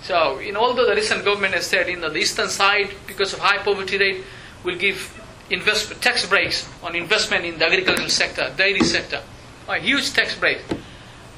So, 0.03 0.39
you 0.39 0.53
know, 0.53 0.61
although 0.61 0.85
the 0.85 0.95
recent 0.95 1.25
government 1.25 1.53
has 1.53 1.67
said, 1.67 1.89
you 1.89 1.97
know, 1.97 2.09
the 2.09 2.19
eastern 2.19 2.49
side, 2.49 2.89
because 3.05 3.33
of 3.33 3.39
high 3.39 3.57
poverty 3.57 3.97
rate, 3.97 4.23
will 4.63 4.77
give 4.77 5.15
invest, 5.49 6.01
tax 6.01 6.27
breaks 6.27 6.69
on 6.83 6.95
investment 6.95 7.45
in 7.45 7.57
the 7.59 7.65
agricultural 7.65 8.09
sector, 8.09 8.51
dairy 8.55 8.81
sector, 8.81 9.21
a 9.67 9.77
huge 9.77 10.13
tax 10.13 10.35
break. 10.35 10.61